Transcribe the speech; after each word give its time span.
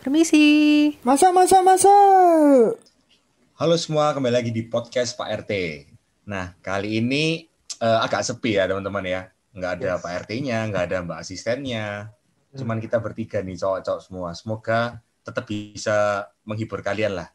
Permisi. 0.00 0.96
Masa, 1.04 1.28
masa, 1.28 1.60
masa. 1.60 1.92
Halo 3.60 3.76
semua, 3.76 4.16
kembali 4.16 4.32
lagi 4.32 4.48
di 4.48 4.64
podcast 4.64 5.12
Pak 5.12 5.44
RT. 5.44 5.52
Nah, 6.24 6.56
kali 6.64 7.04
ini 7.04 7.44
uh, 7.84 8.00
agak 8.00 8.24
sepi 8.24 8.56
ya 8.56 8.64
teman-teman 8.64 9.04
ya. 9.04 9.28
Nggak 9.52 9.72
ada 9.76 9.90
yes. 9.92 10.00
Pak 10.00 10.12
RT-nya, 10.24 10.58
nggak 10.72 10.84
ada 10.88 10.96
Mbak 11.04 11.20
Asistennya. 11.20 12.16
Cuman 12.56 12.80
kita 12.80 12.96
bertiga 12.96 13.44
nih, 13.44 13.60
cowok-cowok 13.60 14.00
semua. 14.00 14.32
Semoga 14.32 15.04
tetap 15.20 15.44
bisa 15.44 16.32
menghibur 16.48 16.80
kalian 16.80 17.20
lah. 17.20 17.28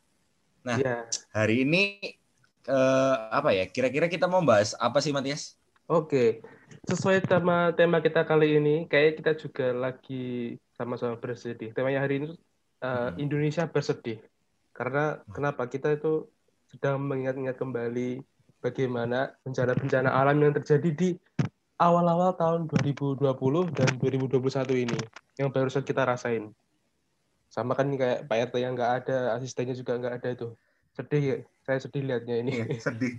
Nah, 0.65 0.81
yeah. 0.81 1.05
hari 1.37 1.69
ini 1.69 2.17
uh, 2.65 3.29
apa 3.29 3.53
ya? 3.53 3.69
Kira-kira 3.69 4.09
kita 4.09 4.25
mau 4.25 4.41
bahas 4.41 4.73
apa 4.81 5.05
sih, 5.05 5.13
Matias? 5.13 5.53
Oke, 5.85 6.41
sesuai 6.89 7.29
tema 7.29 7.77
tema 7.77 8.01
kita 8.01 8.25
kali 8.25 8.57
ini, 8.57 8.89
kayak 8.89 9.21
kita 9.21 9.37
juga 9.37 9.69
lagi 9.69 10.57
sama-sama 10.73 11.13
bersedih. 11.21 11.69
Temanya 11.69 12.01
hari 12.01 12.25
ini 12.25 12.33
uh, 12.81 13.11
Indonesia 13.15 13.67
bersedih. 13.69 14.19
Karena 14.75 15.21
kenapa 15.31 15.69
kita 15.71 15.95
itu 15.95 16.27
sedang 16.67 16.99
mengingat-ingat 16.99 17.55
kembali 17.55 18.19
bagaimana 18.59 19.31
bencana-bencana 19.45 20.09
alam 20.09 20.35
yang 20.41 20.53
terjadi 20.57 20.89
di 20.91 21.09
awal-awal 21.77 22.35
tahun 22.35 22.67
2020 22.71 23.21
dan 23.75 23.89
2021 23.99 24.85
ini 24.87 24.99
yang 25.39 25.51
baru 25.51 25.67
saja 25.67 25.85
kita 25.85 26.03
rasain. 26.07 26.51
Sama 27.51 27.75
kan 27.77 27.87
kayak 27.93 28.27
Pak 28.27 28.51
RT 28.51 28.55
yang 28.59 28.75
nggak 28.75 28.91
ada, 29.05 29.37
asistennya 29.37 29.75
juga 29.75 29.95
nggak 29.95 30.15
ada 30.23 30.29
itu. 30.33 30.47
Sedih 30.95 31.21
ya, 31.23 31.35
saya 31.67 31.79
sedih 31.83 32.01
lihatnya 32.07 32.35
ini. 32.39 32.51
Iya, 32.63 32.65
sedih. 32.87 33.13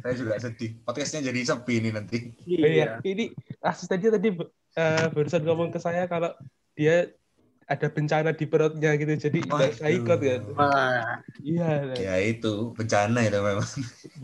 saya 0.00 0.14
juga 0.16 0.34
sedih. 0.40 0.70
Podcastnya 0.84 1.20
jadi 1.32 1.40
sepi 1.44 1.74
ini 1.80 1.90
nanti. 1.92 2.18
Iya, 2.48 2.66
iya. 2.68 2.86
ini 3.04 3.32
asistennya 3.60 4.16
tadi 4.16 4.28
uh, 4.40 5.06
barusan 5.12 5.44
ngomong 5.44 5.68
ke 5.72 5.80
saya 5.80 6.08
kalau 6.08 6.32
dia 6.76 7.12
ada 7.70 7.86
bencana 7.86 8.34
di 8.34 8.50
perutnya 8.50 8.98
gitu 8.98 9.14
jadi 9.30 9.38
saya 9.78 9.94
ikut 9.94 10.18
kan 10.18 10.42
iya 11.38 11.94
ya 11.94 12.14
itu 12.18 12.74
bencana 12.74 13.22
itu 13.22 13.38
memang. 13.38 13.68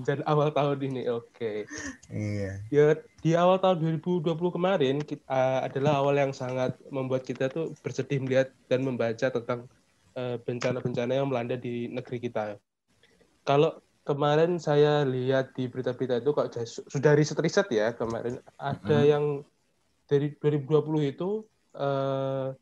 Bencana 0.02 0.22
awal 0.26 0.48
tahun 0.50 0.78
ini 0.82 1.02
oke. 1.06 1.30
Okay. 1.30 1.58
iya. 2.10 2.58
Ya 2.74 2.98
di 3.22 3.38
awal 3.38 3.62
tahun 3.62 4.02
2020 4.02 4.34
kemarin 4.34 4.98
kita, 4.98 5.22
uh, 5.30 5.62
adalah 5.62 6.02
awal 6.02 6.18
yang 6.18 6.34
sangat 6.34 6.74
membuat 6.90 7.22
kita 7.22 7.46
tuh 7.46 7.70
bersedih 7.86 8.18
melihat 8.18 8.50
dan 8.66 8.82
membaca 8.82 9.30
tentang 9.30 9.70
bencana 10.16 10.40
bencana-bencana 10.42 11.12
yang 11.12 11.28
melanda 11.28 11.60
di 11.60 11.92
negeri 11.92 12.18
kita. 12.18 12.56
Kalau 13.44 13.78
kemarin 14.02 14.56
saya 14.56 15.04
lihat 15.04 15.52
di 15.52 15.68
berita-berita 15.68 16.24
itu 16.24 16.32
kok 16.32 16.50
sudah 16.66 17.12
riset-riset 17.12 17.68
ya 17.68 17.92
kemarin. 17.92 18.40
Ada 18.56 18.98
hmm. 19.04 19.10
yang 19.12 19.24
dari 20.08 20.32
2020 20.40 21.12
itu 21.14 21.44
uh, 21.76 22.56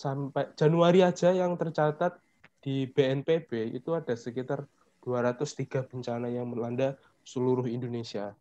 sampai 0.00 0.48
Januari 0.56 1.04
aja 1.04 1.28
yang 1.28 1.60
tercatat 1.60 2.16
di 2.64 2.88
BNPB 2.88 3.76
itu 3.76 3.92
ada 3.92 4.16
sekitar 4.16 4.64
203 5.04 5.84
bencana 5.92 6.32
yang 6.32 6.48
melanda 6.48 6.96
seluruh 7.20 7.68
Indonesia. 7.68 8.32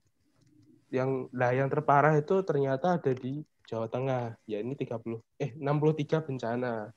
Yang 0.88 1.28
lah 1.36 1.52
yang 1.52 1.68
terparah 1.68 2.16
itu 2.16 2.40
ternyata 2.48 2.96
ada 2.96 3.12
di 3.12 3.44
Jawa 3.68 3.92
Tengah, 3.92 4.40
ya 4.48 4.64
ini 4.64 4.74
30 4.74 5.20
eh 5.36 5.52
63 5.60 6.24
bencana. 6.24 6.96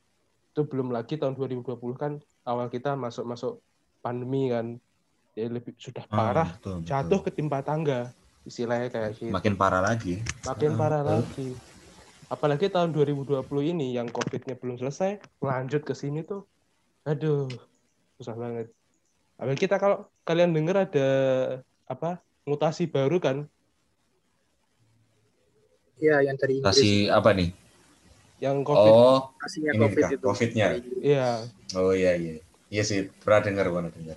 Itu 0.54 0.62
belum 0.70 0.94
lagi 0.94 1.19
tahun 1.19 1.34
2020 1.34 1.82
kan 1.98 2.22
awal 2.47 2.70
kita 2.70 2.94
masuk-masuk 2.94 3.58
pandemi 3.98 4.47
kan. 4.54 4.78
Ya 5.34 5.48
lebih 5.48 5.74
sudah 5.80 6.06
ah, 6.06 6.12
parah, 6.12 6.44
ah, 6.44 6.48
betul, 6.54 6.74
betul. 6.80 6.86
jatuh 6.86 7.20
ketimpa 7.24 7.58
tangga 7.66 8.14
istilahnya 8.47 8.88
kayak 8.92 9.10
gitu. 9.19 9.32
Makin 9.32 9.54
parah 9.58 9.82
lagi. 9.82 10.22
Makin 10.44 10.70
ah, 10.70 10.78
parah 10.78 11.00
betul. 11.02 11.14
lagi 11.19 11.72
apalagi 12.33 12.72
tahun 12.72 12.97
2020 12.97 13.44
ini 13.77 13.92
yang 13.92 14.08
COVID-nya 14.08 14.56
belum 14.56 14.80
selesai, 14.80 15.20
lanjut 15.44 15.84
ke 15.84 15.93
sini 15.93 16.25
tuh, 16.25 16.48
aduh, 17.04 17.53
susah 18.16 18.32
banget. 18.32 18.72
Apalagi 19.37 19.60
kita 19.60 19.76
kalau 19.76 20.09
kalian 20.25 20.56
dengar 20.56 20.88
ada 20.88 21.09
apa 21.84 22.25
mutasi 22.48 22.88
baru 22.88 23.20
kan? 23.20 23.44
Iya, 26.00 26.25
yang 26.25 26.41
dari 26.41 26.65
Inggris. 26.65 26.72
Mutasi 26.72 27.12
apa 27.12 27.31
nih? 27.37 27.50
Yang 28.41 28.56
COVID. 28.64 28.91
Oh, 28.97 29.20
Mutasinya 29.37 29.72
COVID 29.76 30.04
itu. 30.09 30.25
COVID-nya. 30.25 30.66
Iya. 30.99 31.28
Oh 31.76 31.93
iya 31.93 32.16
iya. 32.16 32.41
Iya 32.72 32.82
sih, 32.88 33.12
pernah 33.20 33.44
dengar 33.44 33.69
pernah 33.69 33.93
dengar. 33.93 34.16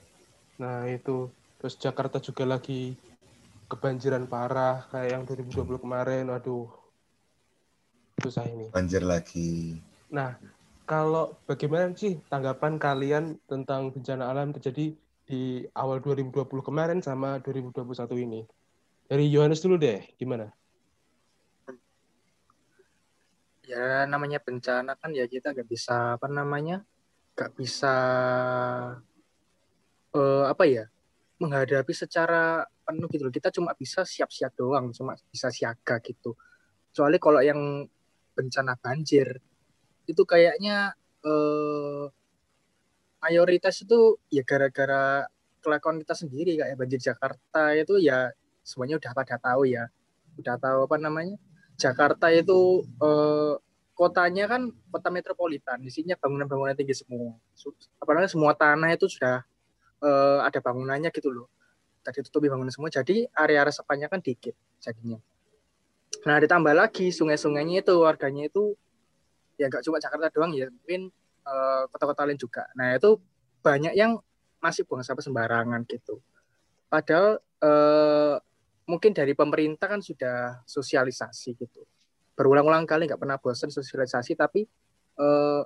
Nah, 0.56 0.88
itu. 0.88 1.28
Terus 1.59 1.76
Jakarta 1.76 2.24
juga 2.24 2.47
lagi 2.47 2.96
kebanjiran 3.68 4.26
parah 4.30 4.88
kayak 4.90 5.09
yang 5.12 5.24
2020 5.28 5.84
kemarin. 5.84 6.26
Aduh, 6.32 6.70
susah 8.24 8.48
ini. 8.48 8.72
Banjir 8.72 9.03
lagi. 9.03 9.80
Nah, 10.12 10.38
kalau 10.86 11.36
bagaimana 11.50 11.92
sih 11.98 12.22
tanggapan 12.30 12.78
kalian 12.78 13.42
tentang 13.50 13.90
bencana 13.92 14.30
alam 14.30 14.53
terjadi 14.56 14.96
di 15.26 15.66
awal 15.74 16.00
2020 16.00 16.46
kemarin 16.62 17.00
sama 17.02 17.42
2021 17.42 17.81
ini? 18.22 18.42
Dari 19.06 19.26
Yohanes 19.30 19.62
dulu 19.62 19.78
deh, 19.81 20.02
gimana? 20.18 20.50
Ya 23.66 24.06
namanya 24.06 24.38
bencana 24.38 24.94
kan 24.94 25.09
ya 25.09 25.26
kita 25.26 25.50
nggak 25.50 25.66
bisa 25.66 26.22
apa 26.22 26.30
namanya 26.30 26.86
nggak 27.34 27.52
bisa 27.58 27.94
uh, 30.14 30.46
apa 30.46 30.64
ya 30.70 30.86
menghadapi 31.42 31.92
secara 31.92 32.64
penuh 32.86 33.09
gitu 33.09 33.26
loh. 33.26 33.34
Kita 33.34 33.50
cuma 33.50 33.74
bisa 33.74 34.06
siap-siap 34.06 34.53
doang, 34.53 34.94
cuma 34.94 35.18
bisa 35.34 35.50
siaga 35.50 35.97
gitu. 36.06 36.38
Soalnya 36.94 37.20
kalau 37.20 37.42
yang 37.42 37.90
bencana 38.35 38.75
banjir. 38.78 39.40
Itu 40.06 40.28
kayaknya 40.28 40.94
eh, 41.23 42.06
mayoritas 43.23 43.81
itu 43.81 44.19
ya 44.29 44.44
gara-gara 44.46 45.25
kelakuan 45.63 45.97
kita 46.03 46.13
sendiri 46.13 46.62
kayak 46.62 46.78
banjir 46.78 47.01
Jakarta 47.01 47.73
itu 47.73 47.97
ya 47.97 48.29
semuanya 48.62 49.01
udah 49.01 49.12
pada 49.16 49.35
tahu 49.40 49.66
ya. 49.66 49.90
Udah 50.35 50.59
tahu 50.59 50.79
apa 50.85 50.97
namanya? 51.00 51.40
Jakarta 51.79 52.29
itu 52.29 52.84
eh, 53.01 53.56
kotanya 53.96 54.46
kan 54.52 54.62
kota 54.91 55.09
metropolitan 55.09 55.79
isinya 55.88 56.19
bangunan-bangunan 56.19 56.75
tinggi 56.75 56.94
semua. 56.94 57.40
Apa 58.03 58.09
namanya 58.13 58.31
semua 58.31 58.52
tanah 58.53 58.91
itu 58.94 59.07
sudah 59.07 59.41
eh, 60.03 60.40
ada 60.44 60.59
bangunannya 60.59 61.09
gitu 61.16 61.31
loh. 61.31 61.47
Tadi 62.06 62.22
tutupi 62.22 62.52
bangunan 62.52 62.69
semua 62.69 62.94
jadi 62.94 63.25
area-area 63.34 63.73
sepanjang 63.73 64.12
kan 64.13 64.22
dikit 64.22 64.53
jadinya 64.78 65.17
Nah 66.25 66.41
ditambah 66.41 66.74
lagi 66.74 67.13
sungai-sungainya 67.13 67.86
itu 67.86 67.94
warganya 68.02 68.50
itu 68.50 68.74
ya 69.56 69.69
nggak 69.69 69.86
cuma 69.86 70.02
Jakarta 70.02 70.28
doang 70.34 70.52
ya 70.52 70.68
mungkin 70.68 71.13
uh, 71.46 71.86
kota-kota 71.94 72.25
lain 72.25 72.40
juga. 72.41 72.66
Nah 72.74 72.97
itu 72.97 73.22
banyak 73.62 73.94
yang 73.94 74.18
masih 74.58 74.84
buang 74.90 75.06
sampah 75.06 75.22
sembarangan 75.22 75.85
gitu. 75.85 76.18
Padahal 76.90 77.38
uh, 77.62 78.41
mungkin 78.90 79.14
dari 79.14 79.38
pemerintah 79.38 79.85
kan 79.85 80.02
sudah 80.02 80.66
sosialisasi 80.66 81.62
gitu. 81.62 81.85
Berulang-ulang 82.34 82.90
kali 82.90 83.06
nggak 83.06 83.22
pernah 83.22 83.38
bosan 83.38 83.69
sosialisasi 83.69 84.34
tapi 84.34 84.66
uh, 85.22 85.62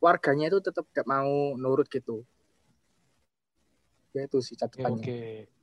warganya 0.00 0.48
itu 0.48 0.64
tetap 0.64 0.88
nggak 0.88 1.06
mau 1.06 1.54
nurut 1.60 1.86
gitu. 1.92 2.24
Ya 4.16 4.24
itu 4.24 4.40
sih 4.40 4.56
catatannya. 4.56 4.96
Oke. 4.96 5.04
Okay. 5.04 5.59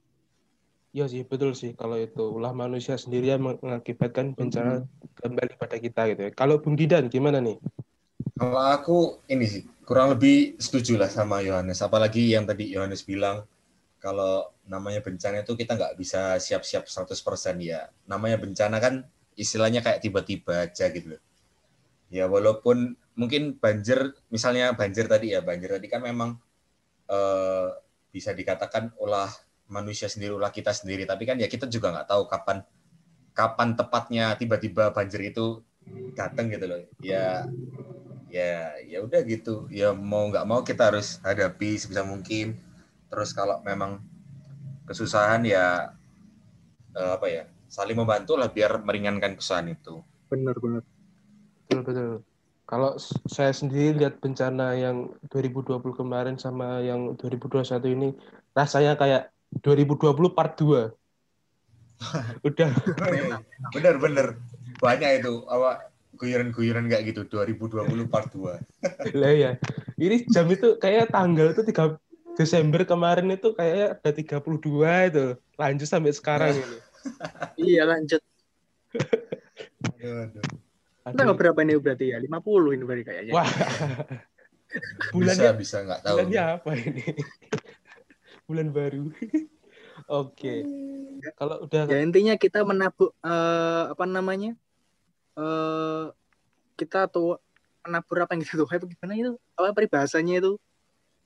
Iya 0.98 1.06
sih, 1.06 1.22
betul 1.30 1.54
sih 1.54 1.78
kalau 1.78 1.94
itu 2.02 2.26
ulah 2.26 2.58
manusia 2.58 2.98
sendiri 2.98 3.30
yang 3.30 3.46
mengakibatkan 3.46 4.34
bencana 4.34 4.82
hmm. 4.82 5.22
kembali 5.22 5.54
pada 5.54 5.78
kita 5.78 6.10
gitu 6.10 6.22
ya. 6.26 6.32
Kalau 6.34 6.58
Bung 6.58 6.74
Didan 6.74 7.06
gimana 7.06 7.38
nih? 7.38 7.62
Kalau 8.34 8.58
aku 8.58 8.98
ini 9.30 9.46
sih 9.46 9.62
kurang 9.86 10.18
lebih 10.18 10.58
setuju 10.58 10.98
lah 10.98 11.06
sama 11.06 11.46
Yohanes. 11.46 11.86
Apalagi 11.86 12.34
yang 12.34 12.50
tadi 12.50 12.74
Yohanes 12.74 13.06
bilang 13.06 13.46
kalau 14.02 14.50
namanya 14.66 15.06
bencana 15.06 15.46
itu 15.46 15.54
kita 15.54 15.78
nggak 15.78 16.02
bisa 16.02 16.42
siap-siap 16.42 16.90
100% 16.90 17.14
ya. 17.62 17.94
Namanya 18.10 18.42
bencana 18.42 18.82
kan 18.82 19.06
istilahnya 19.38 19.86
kayak 19.86 20.02
tiba-tiba 20.02 20.66
aja 20.66 20.90
gitu 20.90 21.14
loh. 21.14 21.22
Ya 22.10 22.26
walaupun 22.26 22.98
mungkin 23.14 23.54
banjir, 23.62 24.18
misalnya 24.34 24.74
banjir 24.74 25.06
tadi 25.06 25.38
ya, 25.38 25.46
banjir 25.46 25.78
tadi 25.78 25.94
kan 25.94 26.02
memang 26.02 26.42
eh, 27.06 27.70
bisa 28.10 28.34
dikatakan 28.34 28.98
olah 28.98 29.30
manusia 29.68 30.08
sendiri 30.08 30.34
ulah 30.36 30.52
kita 30.52 30.72
sendiri. 30.72 31.04
Tapi 31.04 31.24
kan 31.28 31.38
ya 31.40 31.48
kita 31.48 31.68
juga 31.68 31.94
nggak 31.94 32.08
tahu 32.10 32.24
kapan 32.28 32.58
kapan 33.38 33.70
tepatnya 33.78 34.26
tiba-tiba 34.40 34.90
banjir 34.92 35.32
itu 35.32 35.62
datang 36.18 36.50
gitu 36.52 36.66
loh. 36.68 36.82
Ya 37.04 37.46
ya 38.28 38.76
ya 38.84 39.00
udah 39.04 39.22
gitu. 39.24 39.68
Ya 39.72 39.94
mau 39.94 40.28
nggak 40.28 40.48
mau 40.48 40.64
kita 40.64 40.92
harus 40.92 41.22
hadapi 41.22 41.78
sebisa 41.78 42.04
mungkin. 42.04 42.58
Terus 43.08 43.32
kalau 43.32 43.64
memang 43.64 44.04
kesusahan 44.88 45.44
ya 45.44 45.96
eh, 46.96 47.12
apa 47.14 47.28
ya 47.28 47.44
saling 47.68 48.00
membantu 48.00 48.40
lah 48.40 48.48
biar 48.48 48.84
meringankan 48.84 49.36
kesusahan 49.36 49.72
itu. 49.72 50.00
Benar 50.32 50.56
benar. 50.60 50.84
Betul 51.68 51.82
betul. 51.84 52.12
Kalau 52.68 53.00
saya 53.32 53.56
sendiri 53.56 53.96
lihat 53.96 54.20
bencana 54.20 54.76
yang 54.76 55.16
2020 55.32 55.80
kemarin 55.96 56.36
sama 56.36 56.84
yang 56.84 57.16
2021 57.16 57.64
ini 57.96 58.12
rasanya 58.52 59.00
kayak 59.00 59.32
2020 59.64 60.38
part 60.38 60.54
2. 60.60 60.92
Udah. 62.48 62.72
bener 63.74 63.96
bener 63.98 64.28
banyak 64.78 65.26
itu 65.26 65.42
apa 65.50 65.90
guyoran-guyoran 66.18 66.90
kayak 66.90 67.14
gitu 67.14 67.30
2020 67.30 68.10
part 68.10 68.30
2. 68.34 68.58
Lah 69.22 69.34
ya. 69.34 69.52
Ini 69.98 70.26
jam 70.30 70.50
itu 70.50 70.78
kayak 70.82 71.14
tanggal 71.14 71.54
itu 71.54 71.62
3 71.64 71.98
Desember 72.38 72.86
kemarin 72.86 73.34
itu 73.34 73.54
kayak 73.58 74.02
ada 74.02 74.12
32 74.14 75.10
itu. 75.10 75.26
Lanjut 75.58 75.88
sampai 75.88 76.14
sekarang 76.14 76.54
ini. 76.58 76.78
Iya 77.56 77.88
lanjut. 77.88 78.20
Aduh, 81.08 81.24
nggak 81.24 81.40
berapa 81.40 81.60
ini 81.64 81.80
berarti 81.80 82.12
ya? 82.12 82.20
50 82.20 82.76
ini 82.76 82.84
berarti 82.84 83.04
kayaknya. 83.08 83.32
Wah. 83.32 83.48
Bisa 83.48 85.16
bulannya 85.16 85.52
bisa 85.56 85.78
nggak 85.88 86.00
tahu. 86.04 86.16
bulannya 86.20 86.44
apa 86.60 86.72
ini? 86.76 87.06
Bulan 88.48 88.72
baru. 88.72 89.12
Oke. 90.08 90.64
Kalau 91.36 91.68
udah 91.68 91.84
Ya 91.92 92.00
intinya 92.00 92.34
kita 92.40 92.64
menabur 92.64 93.12
eh, 93.22 93.84
apa 93.92 94.06
namanya? 94.08 94.56
eh 95.38 96.04
kita 96.80 97.12
tuh 97.12 97.38
menabur 97.84 98.24
apa 98.24 98.32
yang 98.34 98.42
gitu 98.48 98.64
tuh? 98.64 98.88
Gimana 98.88 99.14
itu? 99.20 99.34
Apa 99.60 99.76
peribahasanya 99.76 100.40
itu? 100.40 100.56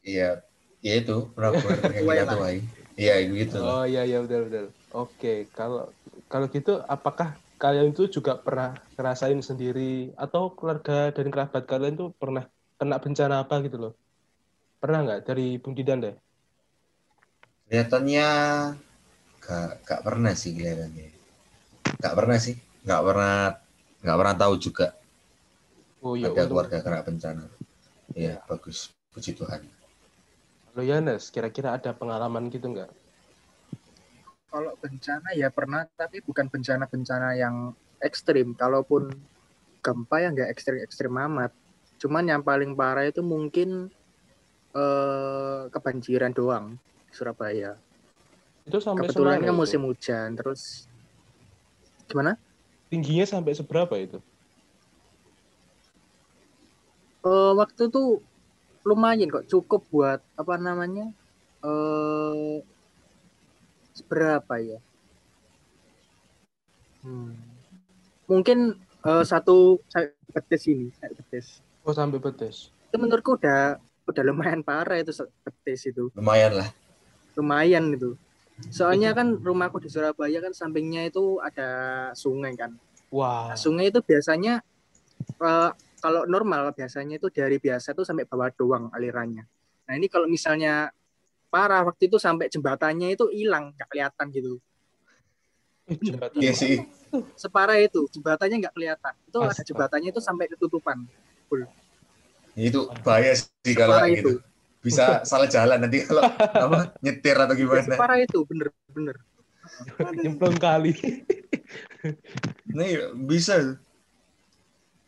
Iya, 0.01 0.41
ya 0.81 0.93
itu 0.97 1.17
kayak 1.37 1.53
Tuai 2.01 2.17
kita 2.17 2.33
tuai. 2.33 2.57
Iya, 2.97 3.13
gitu. 3.29 3.57
Oh 3.61 3.83
iya 3.85 4.01
iya 4.09 4.17
betul 4.25 4.41
betul. 4.49 4.65
Oke, 4.97 5.33
kalau 5.53 5.93
kalau 6.25 6.45
gitu 6.49 6.81
apakah 6.89 7.37
kalian 7.61 7.93
itu 7.93 8.09
juga 8.09 8.33
pernah 8.41 8.73
ngerasain 8.97 9.37
sendiri 9.45 10.09
atau 10.17 10.51
keluarga 10.57 11.13
dan 11.13 11.29
kerabat 11.29 11.63
kalian 11.69 11.93
tuh 12.01 12.09
pernah 12.17 12.49
kena 12.81 12.97
bencana 12.97 13.35
apa 13.45 13.61
gitu 13.61 13.77
loh? 13.77 13.93
Pernah 14.81 14.99
nggak 15.05 15.21
dari 15.29 15.61
Bung 15.61 15.77
Didan 15.77 16.01
deh? 16.01 16.15
Kelihatannya 17.71 18.27
gak, 19.39 19.87
gak 19.87 20.01
pernah 20.03 20.35
sih 20.35 20.51
kelihatannya. 20.51 21.07
Gak 22.03 22.15
pernah 22.19 22.35
sih. 22.35 22.59
Gak 22.83 22.99
pernah 22.99 23.55
gak 24.03 24.17
pernah 24.19 24.35
tahu 24.35 24.59
juga 24.59 24.91
Oh 26.03 26.19
iya, 26.19 26.27
ada 26.27 26.43
untung. 26.43 26.51
keluarga 26.51 26.83
kena 26.83 26.99
bencana. 26.99 27.47
Iya, 28.11 28.43
bagus. 28.43 28.91
Puji 29.15 29.39
Tuhan. 29.39 29.63
Kalau 30.67 30.83
Yanes, 30.83 31.31
kira-kira 31.31 31.79
ada 31.79 31.95
pengalaman 31.95 32.51
gitu 32.51 32.67
nggak? 32.75 32.91
Kalau 34.51 34.75
bencana 34.75 35.31
ya 35.31 35.47
pernah, 35.47 35.87
tapi 35.95 36.19
bukan 36.25 36.51
bencana-bencana 36.51 37.39
yang 37.39 37.71
ekstrim. 38.03 38.51
Kalaupun 38.51 39.15
gempa 39.79 40.17
ya 40.19 40.35
nggak 40.35 40.51
ekstrim-ekstrim 40.51 41.13
amat. 41.31 41.55
Cuman 42.03 42.27
yang 42.27 42.43
paling 42.43 42.75
parah 42.75 43.07
itu 43.07 43.23
mungkin 43.23 43.87
eh, 44.75 45.61
kebanjiran 45.71 46.35
doang 46.35 46.75
Surabaya. 47.11 47.75
Itu 48.65 48.79
sampai 48.79 49.07
Kebetulan 49.09 49.37
semana 49.37 49.47
kan 49.47 49.55
itu? 49.55 49.61
musim 49.61 49.81
hujan, 49.85 50.27
terus 50.35 50.87
gimana? 52.07 52.35
Tingginya 52.91 53.23
sampai 53.23 53.55
seberapa 53.55 53.95
itu? 53.99 54.19
Eh, 57.21 57.53
waktu 57.53 57.87
itu 57.87 58.19
lumayan 58.81 59.29
kok, 59.29 59.45
cukup 59.45 59.85
buat 59.93 60.19
apa 60.35 60.55
namanya? 60.57 61.13
Eh 61.61 62.65
seberapa 63.93 64.53
ya? 64.57 64.79
Hmm. 67.05 67.33
Mungkin 68.25 68.73
eh, 69.05 69.23
satu 69.25 69.81
saya 69.91 70.09
betis 70.33 70.63
ini, 70.69 70.89
saya 70.97 71.13
betis. 71.13 71.61
Oh 71.85 71.93
sampai 71.93 72.17
betis. 72.17 72.69
Itu 72.89 72.97
menurutku 72.97 73.37
udah 73.37 73.77
udah 74.09 74.23
lumayan 74.25 74.65
parah 74.65 74.97
itu 74.97 75.13
betis 75.45 75.87
itu. 75.87 76.09
Lumayan 76.17 76.57
lah. 76.61 76.69
Lumayan 77.37 77.93
itu. 77.93 78.17
Soalnya 78.69 79.17
kan 79.17 79.41
rumahku 79.41 79.81
di 79.81 79.89
Surabaya 79.89 80.37
kan 80.37 80.53
sampingnya 80.53 81.09
itu 81.09 81.41
ada 81.41 81.69
sungai 82.13 82.53
kan. 82.53 82.77
Wah. 83.09 83.51
Nah, 83.51 83.57
sungai 83.57 83.89
itu 83.89 83.99
biasanya 84.05 84.61
eh, 85.25 85.69
kalau 86.01 86.25
normal 86.29 86.73
biasanya 86.73 87.17
itu 87.17 87.33
dari 87.33 87.57
biasa 87.57 87.97
tuh 87.97 88.05
sampai 88.05 88.29
bawah 88.29 88.49
doang 88.53 88.89
alirannya. 88.93 89.45
Nah 89.89 89.93
ini 89.97 90.05
kalau 90.09 90.29
misalnya 90.29 90.93
parah 91.51 91.83
waktu 91.83 92.07
itu 92.07 92.17
sampai 92.21 92.47
jembatannya 92.47 93.13
itu 93.13 93.29
hilang 93.33 93.73
nggak 93.75 93.89
kelihatan 93.89 94.25
gitu. 94.33 94.53
Eh, 95.89 95.97
jembatan. 95.99 96.39
Iya 96.39 96.53
sih. 96.55 96.75
Separah 97.35 97.77
itu 97.81 98.07
jembatannya 98.07 98.55
nggak 98.65 98.75
kelihatan. 98.77 99.13
Itu 99.27 99.37
ada 99.43 99.51
Astaga. 99.51 99.67
jembatannya 99.67 100.09
itu 100.15 100.21
sampai 100.23 100.45
ketutupan. 100.47 100.97
Itu 102.55 102.87
bahaya 103.03 103.35
sih 103.35 103.75
kalau 103.75 103.99
itu. 104.07 104.15
gitu. 104.15 104.31
Bisa 104.81 105.05
salah 105.29 105.45
jalan 105.45 105.77
nanti 105.77 106.03
kalau 106.03 106.25
apa 106.37 106.93
nyetir 106.99 107.37
atau 107.37 107.53
Ya, 107.53 107.59
gimana. 107.61 107.85
separah 107.85 108.17
itu 108.17 108.39
bener-bener. 108.45 109.15
Nyemplung 110.17 110.57
kali. 110.57 110.93
Nih 112.77 112.91
bisa. 113.15 113.77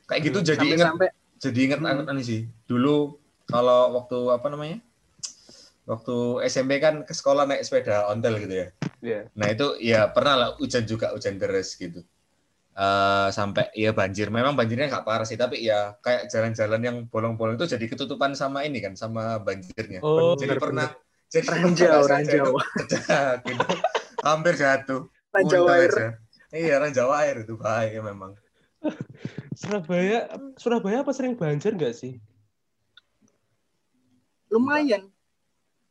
Kayak 0.06 0.22
gitu 0.30 0.40
jadi 0.44 0.60
sampai 0.62 0.75
ingat 0.78 0.88
sampai 0.94 1.10
jadi 1.40 1.60
ingat 1.60 1.80
Hmm. 1.81 1.90
anget 1.90 2.06
ini 2.14 2.24
sih. 2.24 2.42
Dulu 2.64 3.18
kalau 3.46 3.98
waktu 3.98 4.18
apa 4.30 4.48
namanya? 4.48 4.78
Waktu 5.84 6.16
SMP 6.48 6.80
kan 6.80 7.04
ke 7.04 7.12
sekolah 7.12 7.44
naik 7.44 7.68
sepeda 7.68 8.08
ontel 8.08 8.40
gitu 8.40 8.56
ya. 8.56 8.68
Iya. 9.04 9.19
Nah 9.36 9.48
itu 9.52 9.68
ya 9.84 10.08
pernah 10.08 10.36
lah 10.38 10.50
hujan 10.56 10.88
juga 10.88 11.12
hujan 11.12 11.36
deras 11.36 11.76
gitu. 11.76 12.00
Eh 12.74 13.30
sampai 13.30 13.70
ya 13.78 13.94
banjir. 13.94 14.34
Memang 14.34 14.58
banjirnya 14.58 14.90
nggak 14.90 15.06
parah 15.06 15.25
sih, 15.30 15.38
tapi 15.38 15.62
ya 15.62 15.94
kayak 16.02 16.25
jalan-jalan 16.34 16.81
yang 16.81 16.98
bolong-bolong 17.06 17.54
itu 17.54 17.70
jadi 17.70 17.86
ketutupan 17.86 18.34
sama 18.34 18.66
ini 18.66 18.81
kan, 18.81 18.98
sama 18.98 19.38
banjirnya. 19.38 20.02
Oh, 20.02 20.34
jadi 20.34 20.58
bener, 20.58 20.62
pernah 20.62 20.90
jadi 21.30 21.48
ranjau 21.54 22.02
ranjau 22.10 22.46
gitu. 23.46 23.66
Hampir 24.25 24.54
jatuh. 24.58 25.06
ranjau 25.30 25.70
air. 25.70 25.90
aja. 25.94 26.08
Iya, 26.50 26.75
ranjau 26.81 27.10
air 27.14 27.46
itu 27.46 27.54
bahaya 27.58 28.02
memang. 28.02 28.34
Surabaya, 29.60 30.30
Surabaya 30.58 31.06
apa 31.06 31.14
sering 31.14 31.38
banjir 31.38 31.78
nggak 31.78 31.94
sih? 31.94 32.18
Lumayan 34.50 35.10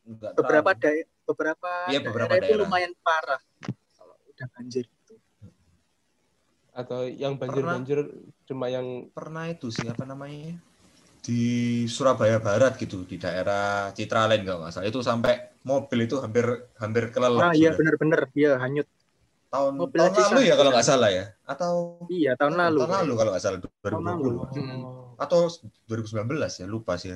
Enggak 0.02 0.34
beberapa 0.34 0.70
terlalu. 0.74 0.82
daerah 0.82 1.10
beberapa, 1.22 1.70
Iya, 1.90 2.00
beberapa 2.02 2.30
daerah 2.34 2.42
itu 2.42 2.52
daerah. 2.54 2.62
lumayan 2.66 2.92
parah 3.02 3.42
kalau 3.94 4.14
udah 4.26 4.46
banjir. 4.54 4.84
Atau 6.72 7.04
yang 7.04 7.36
banjir-banjir 7.36 7.98
cuma 8.48 8.66
yang 8.66 9.06
pernah 9.12 9.44
itu 9.46 9.68
sih 9.68 9.84
apa 9.84 10.08
namanya 10.08 10.56
di 11.22 11.40
Surabaya 11.86 12.42
Barat 12.42 12.74
gitu 12.82 13.06
di 13.06 13.14
daerah 13.14 13.94
Citraland 13.94 14.42
kalau 14.42 14.58
nggak 14.66 14.72
salah 14.74 14.88
itu 14.90 15.00
sampai 15.04 15.54
mobil 15.62 16.10
itu 16.10 16.18
hampir 16.18 16.42
hampir 16.82 17.14
kelelep 17.14 17.38
Ah 17.38 17.54
iya 17.54 17.70
sudah. 17.70 17.78
bener-bener 17.78 18.20
dia 18.34 18.58
hanyut. 18.58 18.88
tahun 19.52 19.72
mobil 19.76 20.00
tahun 20.00 20.12
lalu 20.32 20.40
ya 20.48 20.54
kalau 20.56 20.70
nggak 20.72 20.88
salah 20.88 21.10
ya 21.12 21.24
atau 21.44 21.74
Iya 22.08 22.32
tahun 22.34 22.54
lalu. 22.56 22.78
tahun 22.82 22.92
lalu 23.04 23.12
kalau 23.14 23.30
nggak 23.36 23.44
salah 23.44 23.58
Tahun 23.60 24.02
lalu. 24.02 24.30
2020 24.32 24.56
Hmm. 24.58 24.82
atau 25.20 25.40
2019 25.86 26.52
ya 26.58 26.66
lupa 26.66 26.96
sih 26.98 27.12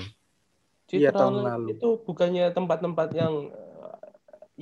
Iya, 0.87 1.11
tahun 1.11 1.43
Citraland 1.43 1.47
lalu. 1.51 1.67
itu 1.75 1.89
bukannya 2.07 2.45
tempat-tempat 2.55 3.09
yang 3.11 3.35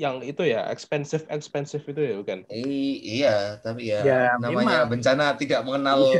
yang 0.03 0.17
itu 0.31 0.43
ya 0.53 0.59
expensive 0.75 1.25
expensive 1.37 1.83
itu 1.91 2.01
ya 2.09 2.13
bukan? 2.21 2.39
I- 2.51 2.99
iya 3.11 3.29
tapi 3.65 3.81
ya, 3.93 3.99
Ya, 3.99 4.37
namanya 4.43 4.77
memang. 4.85 4.91
bencana 4.91 5.25
tidak 5.41 5.61
mengenal 5.67 6.01
Iya. 6.01 6.19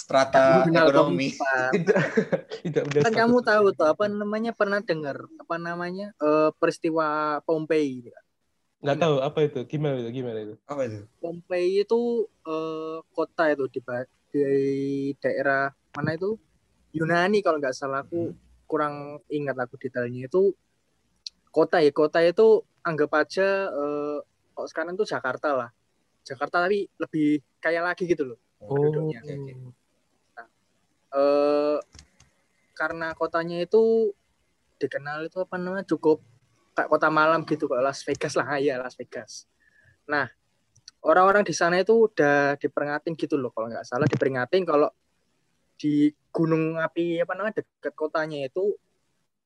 strata 0.00 0.38
Mengenal 0.52 0.72
ekonomi. 0.78 1.24
Tidak 2.64 2.82
benar. 2.88 3.02
kan 3.02 3.12
kamu 3.18 3.36
tahu 3.48 3.64
tuh 3.78 3.86
apa 3.92 4.04
namanya 4.20 4.52
pernah 4.60 4.80
dengar 4.88 5.16
apa 5.42 5.56
namanya 5.66 6.06
eh, 6.26 6.50
peristiwa 6.60 7.06
Pompei 7.46 7.86
nggak 8.82 8.96
tahu 9.02 9.14
apa 9.26 9.38
itu 9.46 9.58
gimana 9.72 9.94
itu 10.02 10.10
gimana 10.18 10.38
itu? 10.44 10.54
apa 10.70 10.82
itu 10.88 10.98
Pompei 11.22 11.66
itu 11.82 12.00
eh, 12.52 12.96
kota 13.16 13.42
itu 13.54 13.64
di, 13.74 13.80
di 14.32 14.40
daerah 15.22 15.62
mana 15.96 16.10
itu 16.18 16.30
Yunani 16.98 17.38
kalau 17.44 17.58
nggak 17.60 17.76
salah 17.80 18.00
aku 18.04 18.20
kurang 18.70 18.94
ingat 19.38 19.56
aku 19.64 19.74
detailnya 19.82 20.20
itu 20.30 20.40
kota 21.56 21.76
ya 21.84 21.90
kota 22.00 22.18
itu 22.24 22.46
anggap 22.82 23.10
aja 23.14 23.48
eh, 23.70 24.18
kok 24.52 24.66
sekarang 24.68 24.94
tuh 24.94 25.06
Jakarta 25.06 25.54
lah 25.54 25.70
Jakarta 26.22 26.62
tapi 26.66 26.86
lebih 26.98 27.40
kaya 27.58 27.82
lagi 27.82 28.06
gitu 28.06 28.34
loh 28.34 28.38
Oh, 28.62 28.78
penduduknya. 28.78 29.18
oke, 29.26 29.34
oke. 29.42 29.52
eh 31.12 31.78
karena 32.72 33.10
kotanya 33.12 33.58
itu 33.58 34.14
dikenal 34.78 35.26
itu 35.26 35.42
apa 35.42 35.58
namanya 35.58 35.82
cukup 35.82 36.22
kayak 36.72 36.88
kota 36.88 37.10
malam 37.10 37.42
gitu 37.42 37.66
kayak 37.66 37.84
Las 37.90 38.06
Vegas 38.06 38.38
lah 38.38 38.46
ya 38.62 38.78
Las 38.78 38.94
Vegas. 38.94 39.50
Nah 40.06 40.30
orang-orang 41.02 41.42
di 41.42 41.50
sana 41.50 41.82
itu 41.82 42.06
udah 42.06 42.54
diperingatin 42.56 43.18
gitu 43.18 43.34
loh 43.34 43.50
kalau 43.50 43.66
nggak 43.66 43.82
salah 43.82 44.06
diperingatin 44.06 44.62
kalau 44.62 44.88
di 45.74 46.14
gunung 46.30 46.78
api 46.78 47.18
apa 47.18 47.34
namanya 47.34 47.60
dekat 47.60 47.92
kotanya 47.98 48.46
itu 48.46 48.78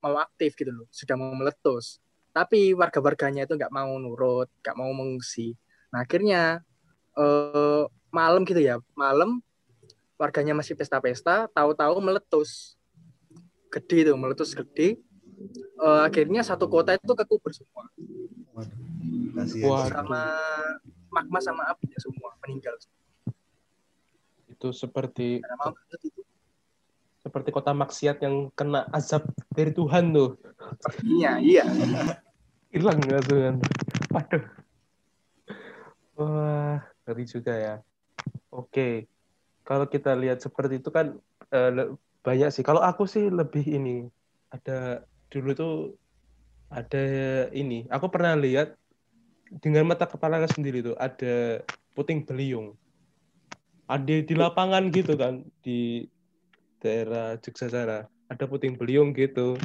mau 0.04 0.20
aktif 0.20 0.52
gitu 0.60 0.70
loh 0.70 0.86
sudah 0.92 1.16
mau 1.16 1.32
meletus 1.32 1.98
tapi 2.36 2.76
warga-warganya 2.76 3.48
itu 3.48 3.56
nggak 3.56 3.72
mau 3.72 3.96
nurut 3.96 4.52
nggak 4.60 4.76
mau 4.76 4.92
mengungsi 4.92 5.56
nah 5.88 6.04
akhirnya 6.04 6.60
eh, 7.16 7.84
malam 8.12 8.44
gitu 8.44 8.60
ya 8.60 8.76
malam 8.92 9.40
warganya 10.20 10.52
masih 10.52 10.76
pesta-pesta 10.76 11.48
tahu-tahu 11.56 11.96
meletus 12.04 12.76
gede 13.72 14.12
tuh 14.12 14.16
meletus 14.20 14.52
gede 14.52 15.00
Eh, 15.76 16.00
akhirnya 16.08 16.40
satu 16.40 16.64
kota 16.72 16.96
itu 16.96 17.12
kekubur 17.12 17.52
semua. 17.52 17.84
Wah. 19.62 19.84
sama 19.92 20.22
magma 21.12 21.38
sama 21.44 21.62
apinya 21.68 22.00
semua 22.00 22.32
meninggal 22.40 22.72
Itu 24.48 24.72
seperti 24.72 25.44
itu. 25.44 26.20
seperti 27.20 27.50
kota 27.52 27.76
maksiat 27.76 28.24
yang 28.24 28.48
kena 28.56 28.88
azab 28.88 29.28
dari 29.52 29.76
Tuhan 29.76 30.16
tuh. 30.16 30.40
Iya, 31.04 31.36
iya. 31.44 31.64
Hilang 32.76 33.00
nggak 33.00 33.24
tuh? 33.24 33.40
Waduh. 34.12 34.44
Wah, 36.20 36.76
ngeri 37.08 37.24
juga 37.24 37.56
ya. 37.56 37.74
Oke. 38.52 39.08
Kalau 39.64 39.88
kita 39.88 40.12
lihat 40.12 40.44
seperti 40.44 40.84
itu 40.84 40.92
kan 40.92 41.16
le- 41.48 41.96
banyak 42.20 42.52
sih. 42.52 42.60
Kalau 42.60 42.84
aku 42.84 43.08
sih 43.08 43.32
lebih 43.32 43.64
ini 43.64 44.04
ada 44.52 45.08
dulu 45.32 45.56
tuh 45.56 45.74
ada 46.68 47.04
ini. 47.56 47.88
Aku 47.88 48.12
pernah 48.12 48.36
lihat 48.36 48.76
dengan 49.64 49.88
mata 49.88 50.04
kepala 50.04 50.44
sendiri 50.44 50.84
tuh 50.84 51.00
ada 51.00 51.64
puting 51.96 52.28
beliung. 52.28 52.76
Ada 53.88 54.20
di 54.20 54.34
lapangan 54.36 54.92
gitu 54.92 55.16
kan 55.16 55.48
di 55.64 56.04
daerah 56.84 57.40
Jogja 57.40 57.72
sana. 57.72 58.04
Ada 58.28 58.44
puting 58.44 58.76
beliung 58.76 59.16
gitu. 59.16 59.56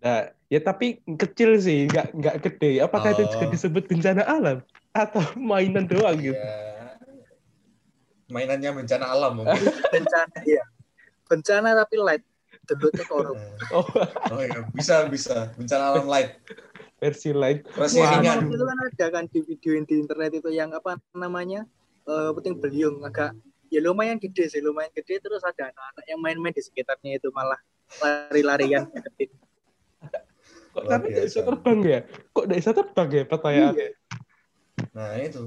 Nah, 0.00 0.20
ya 0.48 0.60
tapi 0.60 0.86
kecil 1.04 1.60
sih, 1.60 1.84
nggak 1.84 2.16
nggak 2.16 2.36
gede. 2.40 2.80
Apakah 2.80 3.12
itu 3.12 3.28
juga 3.28 3.46
Oh. 3.46 3.52
disebut 3.52 3.84
bencana 3.84 4.22
alam 4.24 4.58
atau 4.90 5.20
mainan 5.36 5.84
doang 5.84 6.16
gitu? 6.16 6.32
Ya, 6.34 6.96
mainannya 8.28 8.70
bencana 8.74 9.06
alam 9.06 9.32
mungkin. 9.36 9.60
Bencana, 9.94 10.36
iya. 10.42 10.64
Bencana 11.26 11.76
tapi 11.76 11.96
light. 12.00 12.24
Debutnya 12.64 13.04
korup. 13.04 13.36
Oh, 13.76 13.84
Oh 14.30 14.40
iya, 14.40 14.64
bisa 14.72 15.04
bisa 15.06 15.52
bencana 15.54 15.84
alam 15.94 16.06
light. 16.08 16.40
versi 16.96 17.32
lain. 17.32 17.64
Versi 17.64 17.96
Wah, 17.96 18.20
ringan. 18.20 18.44
itu 18.44 18.60
kan 18.60 18.76
ada 18.76 19.06
kan 19.08 19.24
di 19.24 19.40
video 19.40 19.72
di 19.80 19.94
internet 19.96 20.36
itu 20.36 20.52
yang 20.52 20.68
apa 20.70 21.00
namanya 21.16 21.64
eh 22.04 22.28
puting 22.32 22.60
beliung 22.60 23.00
agak 23.00 23.32
ya 23.72 23.80
lumayan 23.80 24.20
gede 24.20 24.52
sih 24.52 24.60
lumayan 24.60 24.92
gede 24.92 25.16
terus 25.16 25.40
ada 25.40 25.72
anak-anak 25.72 26.04
yang 26.04 26.20
main-main 26.20 26.52
di 26.52 26.60
sekitarnya 26.60 27.16
itu 27.16 27.32
malah 27.32 27.56
lari-larian. 28.00 28.84
Kok 30.80 30.88
tapi 30.88 31.06
nggak 31.12 31.26
bisa 31.28 31.40
terbang 31.44 31.78
ya? 31.84 32.00
Kok 32.32 32.44
nggak 32.48 32.58
bisa 32.64 32.72
terbang 32.72 33.08
ya 33.12 33.24
pertanyaan? 33.28 33.74
Iya, 33.76 33.88
Nah 34.96 35.10
itu 35.20 35.42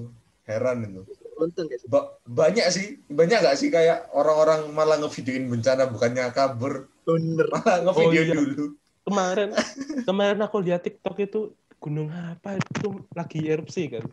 heran 0.45 0.77
itu. 0.85 1.01
untung 1.33 1.65
guys. 1.65 1.81
Ba- 1.89 2.13
banyak 2.23 2.69
sih, 2.69 3.01
banyak 3.09 3.41
nggak 3.41 3.57
sih 3.57 3.73
kayak 3.73 4.13
orang-orang 4.13 4.69
malah 4.69 5.01
ngevideoin 5.01 5.49
bencana 5.49 5.89
bukannya 5.89 6.29
kabur, 6.29 6.85
Bener. 7.03 7.49
malah 7.49 7.81
ngevideo 7.89 8.21
Oh, 8.21 8.25
iya. 8.29 8.35
dulu. 8.37 8.65
Kemarin 9.03 9.49
kemarin 10.07 10.39
aku 10.45 10.57
lihat 10.61 10.85
TikTok 10.85 11.17
itu 11.19 11.57
gunung 11.81 12.13
apa 12.13 12.55
itu 12.55 13.01
lagi 13.11 13.43
erupsi 13.43 13.89
kan. 13.89 14.05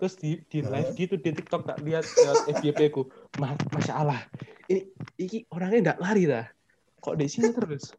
Terus 0.00 0.16
di 0.18 0.40
di 0.48 0.64
live 0.64 0.90
gitu 0.96 1.14
di 1.20 1.30
TikTok 1.30 1.62
tak 1.68 1.78
lihat 1.84 2.02
lihat 2.02 2.38
FYP 2.58 2.80
ku. 2.90 3.06
Ma- 3.38 3.54
Masya 3.70 3.94
Allah. 3.94 4.20
Ini 4.66 4.88
ini 5.20 5.38
orangnya 5.52 5.92
nggak 5.92 6.00
lari 6.02 6.24
dah. 6.26 6.48
Kok 6.98 7.14
di 7.14 7.28
sini 7.28 7.52
terus? 7.52 7.92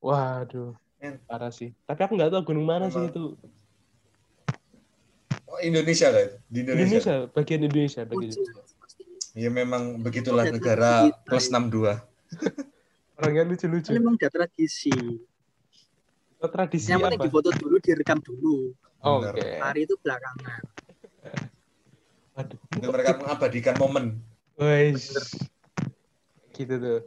Waduh. 0.00 0.74
Men. 1.00 1.16
Parah 1.24 1.48
sih. 1.48 1.72
Tapi 1.88 2.00
aku 2.04 2.12
nggak 2.14 2.28
tahu 2.28 2.52
gunung 2.52 2.68
mana 2.68 2.92
sih 2.92 3.00
Emang. 3.00 3.08
itu. 3.08 3.24
Oh, 5.50 5.58
Indonesia 5.64 6.08
kan? 6.12 6.28
Di 6.46 6.58
Indonesia. 6.62 7.00
Indonesia, 7.00 7.16
bagian 7.32 7.60
Indonesia, 7.66 8.00
bagian 8.06 8.30
Uji. 8.30 8.42
Ya 9.34 9.50
memang 9.50 9.98
begitulah 10.02 10.44
Udah 10.46 10.54
negara 10.54 10.92
tradisi. 11.08 11.26
plus 11.26 11.46
62. 11.48 11.96
Orangnya 13.18 13.42
lucu-lucu. 13.48 13.90
Memang 13.96 14.14
udah 14.20 14.30
tradisi. 14.30 14.94
Tradisi 16.40 16.88
Yang 16.88 17.00
penting 17.04 17.20
difoto 17.28 17.50
dulu, 17.52 17.76
direkam 17.80 18.18
dulu. 18.20 18.72
Oh. 19.00 19.20
Oke. 19.24 19.60
Lari 19.60 19.84
itu 19.84 19.94
belakangan. 20.00 20.62
Waduh. 22.36 22.58
Itu 22.76 22.86
mereka 22.88 23.12
mengabadikan 23.20 23.74
momen. 23.76 24.04
Wes. 24.56 25.12
Gitu 26.52 26.74
tuh. 26.76 27.00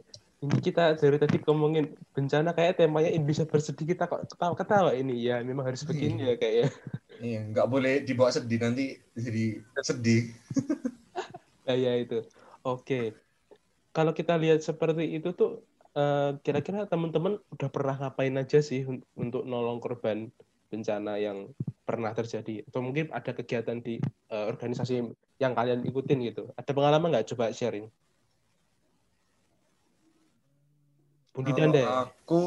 Ini 0.44 0.60
kita 0.60 0.92
dari 1.00 1.16
tadi 1.16 1.40
ngomongin 1.40 1.96
bencana 2.12 2.52
kayak 2.52 2.76
temanya 2.76 3.08
Indonesia 3.08 3.48
bersedih 3.48 3.96
kita 3.96 4.04
kok 4.04 4.28
ketawa-ketawa 4.28 4.92
ini 4.92 5.24
ya 5.24 5.40
memang 5.40 5.72
harus 5.72 5.88
begini 5.88 6.20
ya 6.20 6.34
kayaknya. 6.36 6.68
Iya, 7.16 7.40
nggak 7.48 7.68
boleh 7.70 8.04
dibawa 8.04 8.28
sedih 8.28 8.60
nanti 8.60 9.00
jadi 9.16 9.64
sedih. 9.80 10.22
Nah, 11.64 11.72
ya 11.72 11.96
itu. 11.96 12.20
Oke. 12.60 13.16
Kalau 13.96 14.12
kita 14.12 14.36
lihat 14.36 14.60
seperti 14.60 15.16
itu 15.16 15.32
tuh 15.32 15.64
eh, 15.96 16.36
kira-kira 16.44 16.84
teman-teman 16.84 17.40
udah 17.56 17.68
pernah 17.72 17.96
ngapain 17.96 18.36
aja 18.36 18.60
sih 18.60 18.84
un- 18.84 19.00
untuk 19.16 19.48
nolong 19.48 19.80
korban 19.80 20.28
bencana 20.68 21.16
yang 21.16 21.56
pernah 21.88 22.12
terjadi 22.12 22.68
atau 22.68 22.84
mungkin 22.84 23.08
ada 23.16 23.32
kegiatan 23.32 23.80
di 23.80 23.96
eh, 24.28 24.44
organisasi 24.44 25.08
yang 25.40 25.56
kalian 25.56 25.88
ikutin 25.88 26.20
gitu. 26.28 26.52
Ada 26.52 26.76
pengalaman 26.76 27.16
nggak 27.16 27.32
coba 27.32 27.48
sharing? 27.48 27.88
Danda. 31.42 32.06
aku 32.06 32.42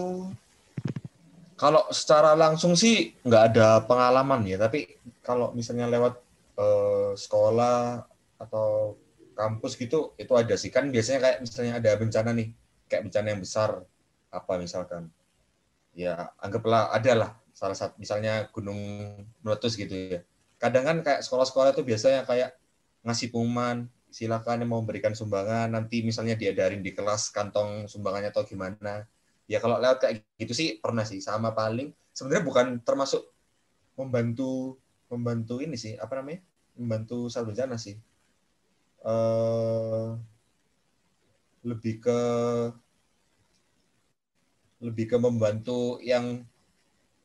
kalau 1.60 1.84
secara 1.92 2.38
langsung 2.38 2.78
sih 2.78 3.18
nggak 3.26 3.44
ada 3.52 3.82
pengalaman 3.84 4.46
ya, 4.46 4.62
tapi 4.62 4.96
kalau 5.26 5.52
misalnya 5.52 5.90
lewat 5.90 6.16
eh, 6.56 7.12
sekolah 7.18 8.06
atau 8.38 8.96
kampus 9.34 9.76
gitu 9.76 10.14
itu 10.16 10.34
ada 10.38 10.54
sih. 10.56 10.70
Kan 10.70 10.94
biasanya 10.94 11.20
kayak 11.20 11.38
misalnya 11.44 11.74
ada 11.82 11.92
bencana 11.98 12.30
nih 12.32 12.54
kayak 12.88 13.10
bencana 13.10 13.28
yang 13.34 13.42
besar 13.42 13.84
apa 14.30 14.54
misalkan. 14.62 15.10
Ya 15.98 16.30
anggaplah 16.38 16.94
ada 16.94 17.12
lah. 17.18 17.32
Salah 17.58 17.74
satu 17.74 17.98
misalnya 17.98 18.48
gunung 18.54 18.78
meletus 19.42 19.74
gitu 19.76 19.92
ya. 19.92 20.22
Kadang 20.62 20.86
kan 20.86 20.98
kayak 21.02 21.22
sekolah-sekolah 21.26 21.74
itu 21.74 21.82
biasanya 21.82 22.22
kayak 22.24 22.54
ngasih 23.02 23.34
pengumuman 23.34 23.90
silakan 24.18 24.66
yang 24.66 24.74
mau 24.74 24.82
memberikan 24.82 25.14
sumbangan. 25.14 25.70
Nanti 25.70 26.02
misalnya 26.02 26.34
diadarin 26.34 26.82
di 26.82 26.90
kelas 26.98 27.30
kantong 27.30 27.86
sumbangannya 27.86 28.34
atau 28.34 28.42
gimana. 28.42 29.06
Ya 29.46 29.62
kalau 29.62 29.78
lewat 29.78 30.02
kayak 30.02 30.26
gitu 30.42 30.58
sih 30.58 30.82
pernah 30.82 31.06
sih 31.06 31.22
sama 31.22 31.54
paling. 31.54 31.94
Sebenarnya 32.18 32.42
bukan 32.42 32.68
termasuk 32.82 33.30
membantu 33.94 34.82
membantu 35.14 35.62
ini 35.62 35.78
sih 35.78 35.94
apa 36.02 36.18
namanya? 36.18 36.42
Membantu 36.74 37.30
bencana 37.30 37.78
sih. 37.78 38.02
Eh 39.06 40.10
lebih 41.62 42.02
ke 42.02 42.20
lebih 44.82 45.06
ke 45.14 45.18
membantu 45.22 46.02
yang 46.02 46.42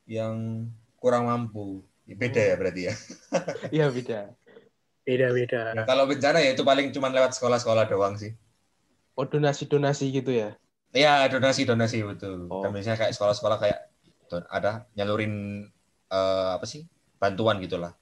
yang 0.05 0.69
kurang 1.01 1.33
mampu. 1.33 1.81
Beda 2.05 2.43
ya 2.43 2.55
berarti 2.61 2.83
ya. 2.93 2.95
Iya 3.73 3.87
beda. 3.89 4.21
Beda-beda. 5.03 5.75
Nah, 5.75 5.85
kalau 5.85 6.07
bencana 6.07 6.39
ya 6.39 6.55
itu 6.55 6.63
paling 6.63 6.95
cuma 6.95 7.11
lewat 7.11 7.35
sekolah-sekolah 7.35 7.91
doang 7.91 8.15
sih 8.15 8.33
Oh 9.13 9.29
donasi-donasi 9.29 10.09
gitu 10.09 10.33
ya? 10.33 10.57
Iya 10.93 11.29
donasi 11.29 11.69
donasi 11.69 12.01
betul. 12.05 12.49
Oh. 12.49 12.65
Kan 12.65 12.73
biasanya 12.73 12.97
kayak 12.97 13.13
sekolah-sekolah 13.17 13.59
kayak 13.61 13.81
ada 14.49 14.89
nyalurin 14.97 15.69
eh, 16.09 16.51
apa 16.57 16.65
sih 16.65 16.89
bantuan 17.21 17.61
gitulah. 17.61 17.93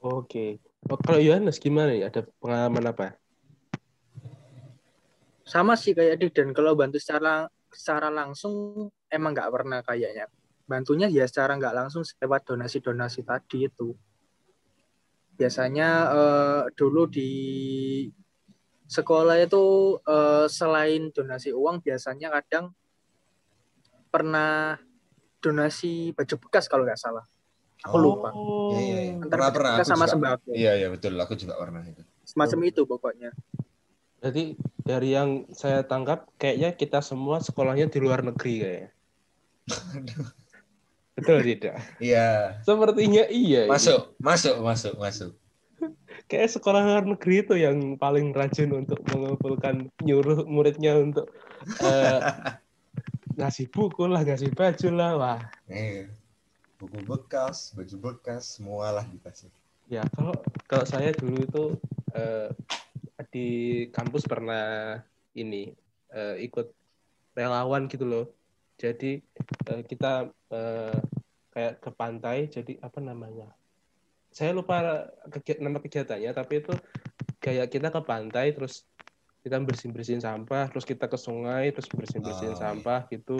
Oke. 0.00 0.64
Oh, 0.88 0.96
kalau 0.96 1.20
Yohanes 1.20 1.60
gimana 1.60 1.92
nih? 1.92 2.08
Ada 2.08 2.24
pengalaman 2.40 2.84
apa? 2.88 3.18
Sama 5.44 5.76
sih 5.76 5.92
kayak 5.92 6.20
Dik 6.20 6.32
dan 6.32 6.48
kalau 6.56 6.72
bantu 6.72 6.96
secara 6.96 7.48
secara 7.72 8.08
langsung 8.08 8.88
emang 9.12 9.36
nggak 9.36 9.52
pernah 9.52 9.80
kayaknya. 9.84 10.28
Bantunya 10.68 11.08
ya 11.08 11.24
secara 11.28 11.56
nggak 11.56 11.76
langsung 11.76 12.04
lewat 12.04 12.48
donasi-donasi 12.48 13.24
tadi 13.28 13.68
itu. 13.68 13.92
Biasanya 15.38 15.88
eh, 16.10 16.62
dulu 16.74 17.06
di 17.06 17.30
sekolah 18.90 19.38
itu 19.38 19.96
eh, 20.02 20.46
selain 20.50 21.14
donasi 21.14 21.54
uang 21.54 21.78
biasanya 21.80 22.34
kadang 22.34 22.74
pernah 24.10 24.74
donasi 25.38 26.10
baju 26.16 26.34
bekas 26.42 26.66
kalau 26.66 26.82
nggak 26.82 26.98
salah. 26.98 27.22
Aku 27.86 27.96
lupa. 28.02 28.34
Oh. 28.34 28.74
Iya, 28.74 28.82
iya, 28.82 29.00
iya. 29.06 29.12
Antara 29.22 29.54
Pernah 29.54 29.54
pernah 29.54 29.74
sama 29.86 30.04
juga. 30.04 30.12
sembako. 30.12 30.50
Iya 30.50 30.72
iya 30.74 30.88
betul 30.90 31.14
aku 31.14 31.34
juga 31.38 31.54
pernah 31.54 31.82
itu. 31.86 32.02
Semacam 32.26 32.58
itu 32.66 32.82
pokoknya. 32.82 33.30
Jadi 34.18 34.58
dari 34.82 35.14
yang 35.14 35.46
saya 35.54 35.86
tangkap 35.86 36.26
kayaknya 36.42 36.74
kita 36.74 36.98
semua 36.98 37.38
sekolahnya 37.38 37.86
di 37.86 37.98
luar 38.02 38.26
negeri 38.26 38.54
kayaknya. 38.58 38.90
Betul 41.18 41.42
tidak? 41.42 41.82
Iya. 41.98 42.62
Sepertinya 42.62 43.26
iya. 43.26 43.66
ini. 43.66 43.70
Masuk 43.74 44.14
masuk 44.22 44.54
masuk 44.62 44.94
masuk. 44.94 45.32
Kayak 46.30 46.54
sekolah 46.54 46.82
luar 46.86 47.04
negeri 47.06 47.42
itu 47.42 47.54
yang 47.58 47.98
paling 47.98 48.30
rajin 48.30 48.70
untuk 48.70 49.02
mengumpulkan 49.10 49.90
nyuruh 50.02 50.46
muridnya 50.46 50.94
untuk 50.94 51.26
eh, 51.82 52.20
ngasih 53.38 53.66
buku 53.70 54.06
lah, 54.06 54.22
ngasih 54.22 54.54
baju 54.54 54.88
lah. 54.94 55.10
Wah, 55.18 55.40
Iya. 55.66 56.10
Buku 56.78 57.02
bekas, 57.02 57.74
baju 57.74 57.96
bekas, 57.98 58.54
semualah 58.54 59.02
dikasih. 59.10 59.50
ya 59.88 60.04
kalau 60.12 60.36
kalau 60.68 60.84
saya 60.84 61.16
dulu 61.16 61.48
itu 61.48 61.64
eh, 62.12 62.52
di 63.32 63.48
kampus 63.90 64.28
pernah 64.28 65.00
ini 65.32 65.72
eh, 66.12 66.36
ikut 66.46 66.70
relawan 67.34 67.90
gitu 67.90 68.06
loh. 68.06 68.24
Jadi 68.78 69.18
eh, 69.68 69.82
kita 69.82 70.30
eh, 70.54 70.98
kayak 71.50 71.74
ke 71.82 71.90
pantai. 71.90 72.46
Jadi 72.46 72.78
apa 72.78 73.02
namanya? 73.02 73.50
Saya 74.30 74.54
lupa 74.54 75.10
kegi- 75.34 75.58
nama 75.58 75.82
kegiatannya, 75.82 76.30
tapi 76.30 76.62
itu 76.62 76.70
kayak 77.42 77.66
kita 77.68 77.90
ke 77.90 78.00
pantai 78.06 78.54
terus 78.54 78.86
kita 79.42 79.58
bersihin 79.62 79.94
bersihin 79.94 80.22
sampah 80.22 80.66
terus 80.68 80.82
kita 80.82 81.06
ke 81.06 81.14
sungai 81.14 81.70
terus 81.70 81.86
bersihin 81.88 82.20
bersihin 82.20 82.52
Oh, 82.52 82.58
iya. 82.58 82.62
sampah 82.62 83.00
gitu 83.08 83.38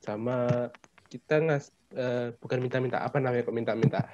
sama 0.00 0.68
kita 1.06 1.38
ngas 1.44 1.70
eh, 1.92 2.32
bukan 2.40 2.58
minta-minta 2.64 3.04
apa 3.04 3.20
namanya 3.20 3.44
kok 3.46 3.54
minta-minta 3.54 4.08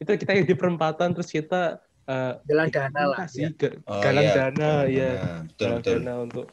itu 0.00 0.08
kita 0.16 0.32
di 0.42 0.56
perempatan 0.56 1.12
terus 1.12 1.28
kita 1.28 1.78
eh, 2.08 2.34
Jalan 2.48 2.66
dana 2.72 3.02
lah. 3.14 3.16
kasih 3.22 3.52
Ya. 3.52 3.60
ga- 3.60 3.76
Oh, 3.84 4.02
galang 4.02 4.24
iya. 4.26 4.34
dana 4.34 4.70
ya 4.88 5.12
betul 5.46 5.56
galang 5.60 5.78
betul. 5.78 5.92
dana 6.00 6.12
untuk 6.24 6.46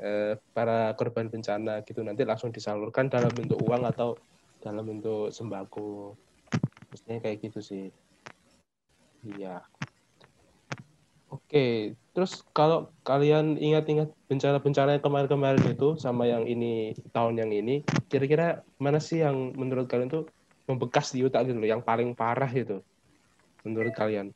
eh, 0.00 0.34
para 0.56 0.96
korban 0.96 1.28
bencana 1.28 1.84
gitu 1.84 2.00
nanti 2.00 2.24
langsung 2.24 2.50
disalurkan 2.50 3.12
dalam 3.12 3.30
bentuk 3.30 3.60
uang 3.60 3.84
atau 3.86 4.16
dalam 4.64 4.88
bentuk 4.88 5.30
sembako. 5.30 6.16
Maksudnya 6.90 7.22
kayak 7.22 7.38
gitu 7.44 7.60
sih. 7.60 7.86
Iya. 9.24 9.62
Oke 11.30 11.94
terus 12.10 12.42
kalau 12.50 12.90
kalian 13.06 13.54
ingat-ingat 13.54 14.10
bencana-bencana 14.26 14.98
yang 14.98 15.04
kemarin-kemarin 15.04 15.62
itu 15.70 15.94
sama 15.94 16.26
yang 16.26 16.42
ini 16.42 16.90
tahun 17.14 17.38
yang 17.38 17.54
ini 17.54 17.86
kira-kira 18.10 18.66
mana 18.82 18.98
sih 18.98 19.22
yang 19.22 19.54
menurut 19.54 19.86
kalian 19.86 20.10
tuh 20.10 20.26
membekas 20.66 21.14
di 21.14 21.22
otak 21.22 21.46
gitu 21.46 21.62
loh 21.62 21.70
yang 21.70 21.86
paling 21.86 22.18
parah 22.18 22.50
itu 22.50 22.82
menurut 23.62 23.94
kalian 23.94 24.34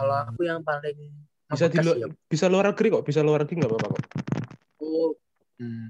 Kalau 0.00 0.16
aku 0.16 0.40
yang 0.48 0.64
paling 0.64 0.96
bisa 1.50 1.66
di 1.68 1.78
lu- 1.84 1.98
ya, 2.00 2.08
bisa 2.24 2.48
luar 2.48 2.72
negeri 2.72 2.88
kok 2.88 3.04
bisa 3.04 3.20
luar 3.20 3.44
negeri 3.44 3.54
nggak 3.60 3.68
apa-apa 3.68 3.88
kok? 3.92 4.02
Aku, 4.80 5.12
hmm, 5.60 5.86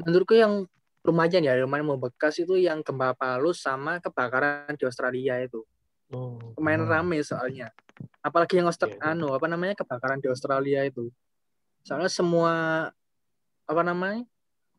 menurutku 0.00 0.32
yang 0.32 0.64
lumayan 1.04 1.42
ya 1.44 1.52
lumayan 1.60 1.84
membekas 1.84 2.40
itu 2.40 2.56
yang 2.56 2.80
gempa 2.80 3.12
Palu 3.12 3.52
sama 3.52 4.00
kebakaran 4.00 4.72
di 4.78 4.84
Australia 4.88 5.36
itu. 5.44 5.60
Oh 6.08 6.56
lumayan 6.56 6.88
Hmm. 6.88 6.92
rame 7.04 7.20
soalnya. 7.20 7.68
Apalagi 8.24 8.56
yang 8.56 8.70
Austra- 8.70 8.88
Iya, 8.88 8.96
iya. 8.96 9.12
anu 9.12 9.34
apa 9.34 9.44
namanya 9.50 9.76
kebakaran 9.76 10.22
di 10.22 10.30
Australia 10.32 10.86
itu. 10.88 11.12
Soalnya 11.84 12.08
semua 12.08 12.52
apa 13.68 13.82
namanya 13.84 14.24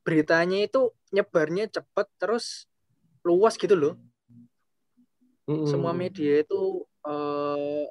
beritanya 0.02 0.58
itu 0.64 0.90
nyebarnya 1.14 1.70
cepet 1.70 2.08
terus 2.18 2.66
luas 3.22 3.54
gitu 3.62 3.78
loh. 3.78 3.94
Mm-mm. 5.44 5.68
semua 5.68 5.92
media 5.92 6.40
itu 6.40 6.88
eh, 7.04 7.84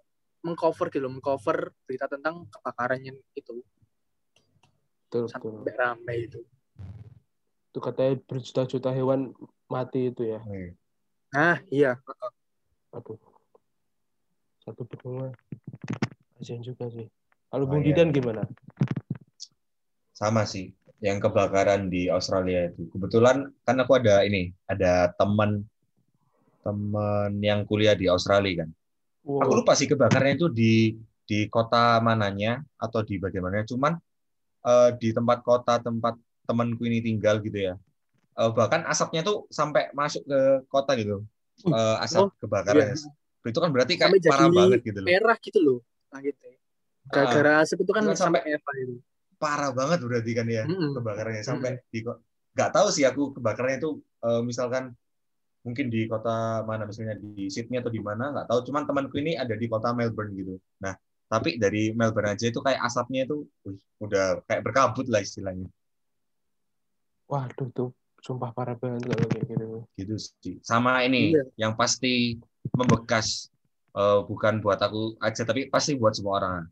mengcover 0.43 0.91
gitu 0.91 1.07
loh 1.07 1.13
mengcover 1.15 1.71
berita 1.87 2.11
tentang 2.11 2.47
kebakarannya 2.51 3.15
itu 3.39 3.63
betul, 5.09 5.27
betul. 5.27 5.31
sampai 5.31 5.75
rame 5.79 6.15
itu 6.19 6.41
itu 7.73 7.79
katanya 7.81 8.15
berjuta-juta 8.29 8.91
hewan 8.93 9.33
mati 9.71 10.13
itu 10.13 10.29
ya 10.29 10.41
Oke. 10.45 10.77
nah 11.33 11.57
iya 11.73 11.97
aduh 12.93 13.17
satu 14.63 14.85
benua 14.87 15.33
kasihan 16.39 16.63
juga 16.63 16.87
sih 16.93 17.09
kalau 17.53 17.69
Oh, 17.69 17.77
Bung 17.77 17.85
iya. 17.85 17.93
Didan 17.93 18.11
gimana 18.17 18.49
Sama 20.13 20.47
sih, 20.47 20.71
yang 21.03 21.19
kebakaran 21.19 21.91
di 21.91 22.07
Australia 22.07 22.71
itu. 22.71 22.87
Kebetulan 22.95 23.51
kan 23.67 23.77
aku 23.83 23.99
ada 23.99 24.23
ini, 24.23 24.55
ada 24.71 25.11
teman 25.19 25.67
teman 26.63 27.43
yang 27.43 27.67
kuliah 27.67 27.99
di 27.99 28.07
Australia 28.07 28.63
kan. 28.63 28.71
Wow. 29.27 29.43
Aku 29.43 29.53
lupa 29.63 29.73
sih 29.79 29.87
kebakarannya 29.87 30.35
itu 30.37 30.49
di 30.51 30.73
di 31.23 31.47
kota 31.49 31.99
mananya 32.03 32.61
atau 32.77 33.01
di 33.03 33.17
bagaimana. 33.17 33.63
Cuman 33.65 33.93
eh, 34.67 34.91
di 35.01 35.09
tempat 35.15 35.39
kota 35.43 35.79
tempat 35.79 36.15
temanku 36.47 36.83
ini 36.87 36.99
tinggal 37.01 37.39
gitu 37.41 37.59
ya. 37.59 37.75
Eh, 38.39 38.51
bahkan 38.53 38.83
asapnya 38.89 39.23
tuh 39.23 39.47
sampai 39.53 39.93
masuk 39.95 40.23
ke 40.27 40.41
kota 40.69 40.93
gitu. 40.99 41.23
Eh, 41.67 41.97
asap 42.05 42.27
Oh, 42.27 42.29
kebakarannya. 42.43 42.97
Itu 43.43 43.59
kan 43.59 43.71
berarti 43.75 43.99
kayak 43.99 44.11
Sampai 44.15 44.31
parah 44.31 44.49
banget 44.51 44.81
gitu 44.87 44.99
loh. 45.03 45.09
merah 45.11 45.37
gitu 45.43 45.59
loh 45.63 45.79
langitnya 46.13 46.55
gara-gara 47.11 47.51
asap 47.67 47.83
itu 47.83 47.93
kan 47.93 48.03
Itu 48.07 48.11
kan 48.15 48.19
sampai 48.19 48.41
sampai- 48.41 48.45
merah 48.55 48.77
itu 48.79 48.95
Parah 49.43 49.71
banget 49.75 49.99
berarti 50.07 50.31
kan 50.39 50.47
ya 50.47 50.63
Mm-mm. 50.71 50.95
kebakarannya 50.95 51.43
sampai 51.43 51.83
di 51.91 51.99
kok 52.07 52.23
nggak 52.55 52.71
tahu 52.71 52.87
sih 52.95 53.03
aku 53.03 53.35
kebakarannya 53.35 53.83
itu 53.83 53.91
eh, 54.23 54.43
misalkan 54.47 54.95
mungkin 55.63 55.87
di 55.89 56.11
kota 56.11 56.67
mana 56.67 56.83
misalnya 56.87 57.15
di 57.19 57.47
Sydney 57.47 57.79
atau 57.79 57.91
di 57.91 58.03
mana 58.03 58.35
nggak 58.35 58.47
tahu. 58.51 58.61
Cuman 58.71 58.83
temanku 58.87 59.17
ini 59.23 59.39
ada 59.39 59.55
di 59.55 59.67
kota 59.71 59.95
Melbourne 59.95 60.35
gitu. 60.35 60.55
Nah 60.83 60.95
tapi 61.31 61.57
dari 61.57 61.97
Melbourne 61.97 62.37
aja 62.37 62.51
itu 62.51 62.61
kayak 62.61 62.83
asapnya 62.83 63.25
itu 63.25 63.49
wih, 63.65 63.81
udah 64.05 64.45
kayak 64.45 64.63
berkabut 64.67 65.09
lah 65.09 65.23
istilahnya. 65.25 65.71
Waduh 67.31 67.71
tuh. 67.73 67.91
Sumpah 68.23 68.55
parah 68.55 68.79
banget 68.79 69.03
kalau 69.11 69.27
kayak 69.27 69.45
gitu. 69.51 69.67
Gitu 69.99 70.15
sih. 70.21 70.57
Sama 70.63 71.03
ini 71.03 71.35
Iya. 71.35 71.43
yang 71.67 71.73
pasti 71.75 72.39
membekas 72.75 73.51
eh, 73.97 74.21
bukan 74.29 74.63
buat 74.63 74.79
aku 74.79 75.17
aja 75.19 75.43
tapi 75.43 75.67
pasti 75.73 75.97
buat 75.97 76.15
semua 76.15 76.39
orang. 76.43 76.65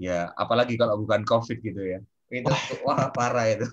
Ya 0.00 0.32
apalagi 0.34 0.80
kalau 0.80 0.96
bukan 1.02 1.22
COVID 1.26 1.58
gitu 1.60 1.82
ya. 1.84 2.00
Itu 2.32 2.50
wah. 2.86 3.10
parah 3.12 3.52
itu. 3.52 3.68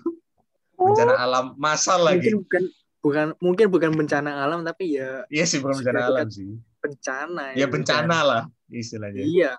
Bencana 0.78 1.14
alam 1.18 1.46
masal 1.58 2.04
lagi. 2.06 2.30
mungkin 2.30 2.44
bukan 2.46 2.64
bukan 2.98 3.32
mungkin 3.38 3.66
bukan 3.66 3.90
bencana 3.92 4.42
alam 4.42 4.60
tapi 4.60 4.94
ya 4.94 5.22
Iya 5.26 5.44
sih 5.44 5.58
bukan 5.58 5.80
bencana 5.80 6.00
alam 6.04 6.26
sih. 6.28 6.58
bencana 6.78 7.44
Ya 7.52 7.64
itu 7.64 7.72
bencana 7.72 8.10
kan. 8.12 8.26
lah 8.26 8.42
istilahnya. 8.68 9.22
iya 9.22 9.52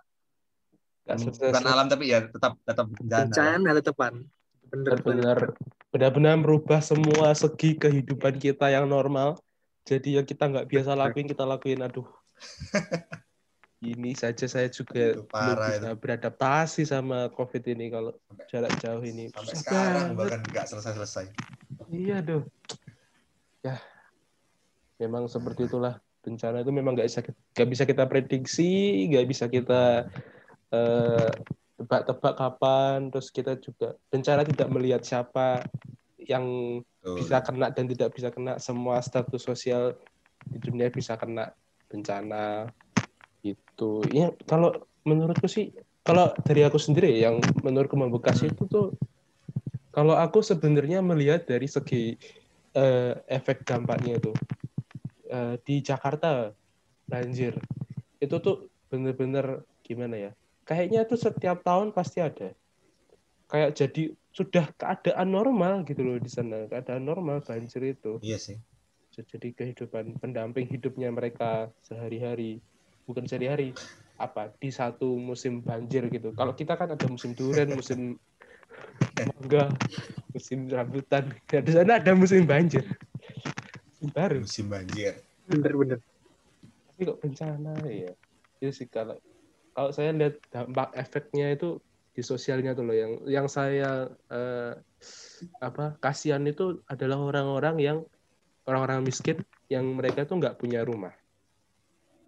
Bukan 1.05 1.33
selesai- 1.33 1.65
alam 1.65 1.87
tapi 1.87 2.05
ya 2.07 2.21
tetap 2.23 2.53
tetap 2.61 2.85
bencana. 2.87 3.17
lah. 3.17 3.25
bencana 3.25 3.69
tetepan 3.75 4.13
bener 4.65 4.93
benar-benar 5.01 5.37
benar-benar 5.89 6.35
merubah 6.37 6.77
semua 6.79 7.33
segi 7.33 7.73
kehidupan 7.73 8.37
kita 8.37 8.69
yang 8.69 8.85
normal 8.85 9.41
jadi 9.81 10.21
yang 10.21 10.27
kita 10.27 10.45
nggak 10.45 10.67
biasa 10.67 10.93
lakuin 10.93 11.25
kita 11.25 11.41
lakuin 11.43 11.81
aduh 11.81 12.05
ini 13.81 14.11
saja 14.13 14.45
saya 14.45 14.67
juga 14.67 15.15
Itu 15.15 15.23
belum 15.23 15.27
parah 15.27 15.71
bisa 15.73 15.91
beradaptasi 15.95 16.83
sama 16.83 17.31
covid 17.31 17.63
ini 17.65 17.89
kalau 17.89 18.11
Sampai- 18.21 18.45
jarak 18.47 18.73
jauh 18.77 19.01
ini 19.01 19.31
Sampai 19.31 19.49
Susah 19.49 19.57
sekarang 19.57 20.05
banget. 20.11 20.17
bahkan 20.19 20.39
nggak 20.45 20.65
selesai-selesai. 20.67 21.25
iya 21.89 22.17
doh 22.19 22.43
ya 23.63 23.75
memang 24.99 25.27
seperti 25.31 25.67
itulah. 25.67 25.97
Bencana 26.19 26.59
itu 26.59 26.71
memang 26.75 26.99
nggak 26.99 27.07
bisa 27.07 27.19
nggak 27.55 27.69
bisa 27.71 27.83
kita 27.87 28.03
prediksi 28.11 29.07
nggak 29.07 29.25
bisa 29.25 29.45
kita 29.47 30.11
eh, 30.75 31.31
tebak-tebak 31.79 32.33
kapan. 32.35 33.07
Terus 33.07 33.31
kita 33.31 33.55
juga 33.59 33.95
bencana 34.11 34.43
tidak 34.43 34.67
melihat 34.67 35.01
siapa 35.03 35.63
yang 36.19 36.45
bisa 37.15 37.39
kena 37.39 37.71
dan 37.71 37.87
tidak 37.87 38.11
bisa 38.11 38.29
kena. 38.29 38.59
Semua 38.59 38.99
status 38.99 39.41
sosial 39.47 39.95
di 40.43 40.59
dunia 40.59 40.91
bisa 40.91 41.15
kena 41.15 41.55
bencana. 41.87 42.67
Itu 43.39 44.03
ya 44.11 44.35
kalau 44.43 44.75
menurutku 45.07 45.47
sih 45.47 45.71
kalau 46.03 46.35
dari 46.43 46.67
aku 46.67 46.75
sendiri 46.75 47.23
yang 47.23 47.39
menurutku 47.63 47.95
membekas 47.95 48.43
itu 48.43 48.67
tuh 48.67 48.91
kalau 49.89 50.15
aku 50.15 50.39
sebenarnya 50.43 51.01
melihat 51.01 51.47
dari 51.47 51.65
segi 51.65 52.15
eh, 52.75 53.13
efek 53.27 53.65
dampaknya 53.65 54.17
itu. 54.19 54.33
Eh, 55.29 55.55
di 55.61 55.81
Jakarta 55.85 56.53
banjir. 57.05 57.57
Itu 58.17 58.41
tuh 58.41 58.69
bener-bener 58.89 59.65
gimana 59.85 60.15
ya? 60.17 60.31
Kayaknya 60.65 61.05
tuh 61.05 61.17
setiap 61.17 61.65
tahun 61.65 61.93
pasti 61.93 62.21
ada. 62.21 62.53
Kayak 63.49 63.73
jadi 63.73 64.13
sudah 64.29 64.69
keadaan 64.77 65.29
normal 65.33 65.81
gitu 65.85 66.05
loh 66.05 66.17
di 66.21 66.29
sana. 66.29 66.69
Keadaan 66.69 67.05
normal 67.05 67.41
banjir 67.41 67.81
itu. 67.81 68.21
Iya 68.21 68.37
sih. 68.37 68.57
jadi 69.19 69.51
kehidupan 69.51 70.15
pendamping 70.23 70.63
hidupnya 70.71 71.11
mereka 71.11 71.67
sehari-hari. 71.83 72.63
Bukan 73.03 73.27
sehari-hari 73.27 73.75
apa 74.15 74.53
di 74.55 74.71
satu 74.71 75.19
musim 75.19 75.59
banjir 75.59 76.07
gitu. 76.07 76.31
Kalau 76.31 76.55
kita 76.55 76.79
kan 76.79 76.95
ada 76.95 77.03
musim 77.11 77.35
durian 77.35 77.67
musim 77.75 78.15
mangga 79.19 79.63
musim 80.31 80.69
rambutan. 80.69 81.23
Ya, 81.51 81.59
di 81.59 81.71
sana 81.73 81.99
ada 81.99 82.11
musim 82.15 82.45
banjir. 82.45 82.85
Musim 83.95 84.09
baru. 84.13 84.37
Musim 84.43 84.65
banjir. 84.69 85.13
bener 85.49 85.73
bener. 85.73 85.99
Tapi 86.93 87.01
kok 87.09 87.19
bencana 87.23 87.73
ya? 87.89 88.13
Itu 88.61 88.71
sih 88.75 88.87
kalau 88.87 89.17
kalau 89.73 89.89
saya 89.95 90.13
lihat 90.13 90.37
dampak 90.53 90.93
efeknya 90.93 91.55
itu 91.55 91.81
di 92.13 92.21
sosialnya 92.21 92.77
tuh 92.77 92.85
loh. 92.85 92.95
Yang 92.95 93.13
yang 93.25 93.47
saya 93.49 94.11
eh, 94.29 94.73
apa 95.63 95.95
kasihan 96.03 96.43
itu 96.45 96.83
adalah 96.85 97.17
orang-orang 97.17 97.75
yang 97.79 97.97
orang-orang 98.69 99.07
miskin 99.07 99.41
yang 99.71 99.87
mereka 99.97 100.27
tuh 100.29 100.37
nggak 100.37 100.61
punya 100.61 100.85
rumah. 100.85 101.15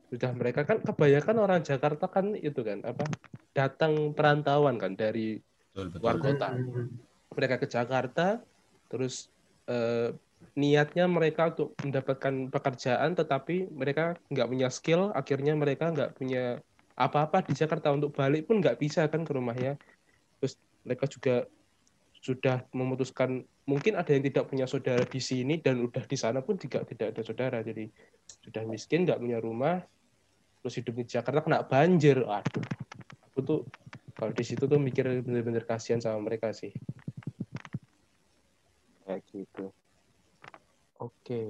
Sudah 0.10 0.34
mereka 0.34 0.68
kan 0.68 0.82
kebanyakan 0.82 1.38
orang 1.40 1.62
Jakarta 1.62 2.10
kan 2.10 2.34
itu 2.36 2.64
kan 2.66 2.84
apa 2.84 3.06
datang 3.54 4.16
perantauan 4.18 4.82
kan 4.82 4.98
dari 4.98 5.40
Betul 5.72 5.88
betul. 5.96 6.04
Luar 6.04 6.18
kota. 6.20 6.48
Hmm. 6.52 6.88
mereka 7.32 7.56
ke 7.64 7.68
Jakarta 7.72 8.44
terus 8.92 9.32
eh, 9.72 10.12
niatnya 10.60 11.08
mereka 11.08 11.56
untuk 11.56 11.80
mendapatkan 11.80 12.52
pekerjaan 12.52 13.16
tetapi 13.16 13.72
mereka 13.72 14.20
nggak 14.28 14.48
punya 14.52 14.68
skill 14.68 15.16
akhirnya 15.16 15.56
mereka 15.56 15.96
nggak 15.96 16.20
punya 16.20 16.60
apa-apa 17.00 17.48
di 17.48 17.56
Jakarta 17.56 17.96
untuk 17.96 18.12
balik 18.12 18.52
pun 18.52 18.60
nggak 18.60 18.76
bisa 18.76 19.08
kan 19.08 19.24
ke 19.24 19.32
rumahnya 19.32 19.80
terus 20.44 20.60
mereka 20.84 21.08
juga 21.08 21.48
sudah 22.20 22.68
memutuskan 22.76 23.48
mungkin 23.64 23.96
ada 23.96 24.12
yang 24.12 24.28
tidak 24.28 24.52
punya 24.52 24.68
saudara 24.68 25.08
di 25.08 25.22
sini 25.24 25.58
dan 25.64 25.80
udah 25.80 26.04
di 26.04 26.18
sana 26.20 26.44
pun 26.44 26.60
tidak 26.60 26.86
tidak 26.92 27.16
ada 27.16 27.22
saudara 27.24 27.58
jadi 27.64 27.88
sudah 28.44 28.68
miskin 28.68 29.08
nggak 29.08 29.22
punya 29.24 29.40
rumah 29.40 29.80
terus 30.62 30.78
hidup 30.78 31.00
di 31.00 31.06
Jakarta 31.08 31.42
kena 31.42 31.64
banjir 31.66 32.22
aduh 32.22 32.66
aku 33.32 33.40
tuh 33.42 33.60
kalau 34.22 34.38
di 34.38 34.46
situ 34.46 34.70
tuh 34.70 34.78
mikir 34.78 35.26
bener-bener 35.26 35.66
kasihan 35.66 35.98
sama 35.98 36.22
mereka 36.22 36.54
sih 36.54 36.70
kayak 39.10 39.26
gitu 39.34 39.74
oke 41.02 41.42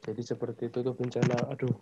jadi 0.00 0.22
seperti 0.24 0.72
itu 0.72 0.80
tuh 0.80 0.96
bencana 0.96 1.52
aduh 1.52 1.76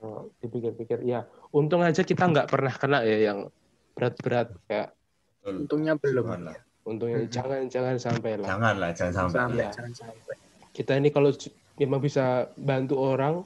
oh, 0.00 0.32
dipikir-pikir 0.40 1.04
ya 1.04 1.28
untung 1.52 1.84
aja 1.84 2.00
kita 2.00 2.24
nggak 2.24 2.48
pernah 2.48 2.72
kena 2.72 3.04
ya 3.04 3.28
yang 3.28 3.52
berat-berat 3.92 4.48
kayak 4.64 4.96
Betul. 5.38 5.64
Untungnya 5.64 5.94
belum. 5.96 6.24
Lah. 6.44 6.56
untungnya 6.88 7.20
Mhm. 7.24 7.30
jangan 7.30 7.60
jangan 7.68 7.96
sampai 8.00 8.40
lah 8.40 8.48
Jangan 8.48 8.74
lah, 8.80 8.90
jangan 8.96 9.12
sampai. 9.12 9.36
Sampai, 9.36 9.60
Iya. 9.60 9.70
jangan 9.76 9.92
sampai. 9.92 10.34
kita 10.72 10.92
ini 10.96 11.08
kalau 11.12 11.30
memang 11.76 12.00
bisa 12.00 12.48
bantu 12.56 12.96
orang 12.96 13.44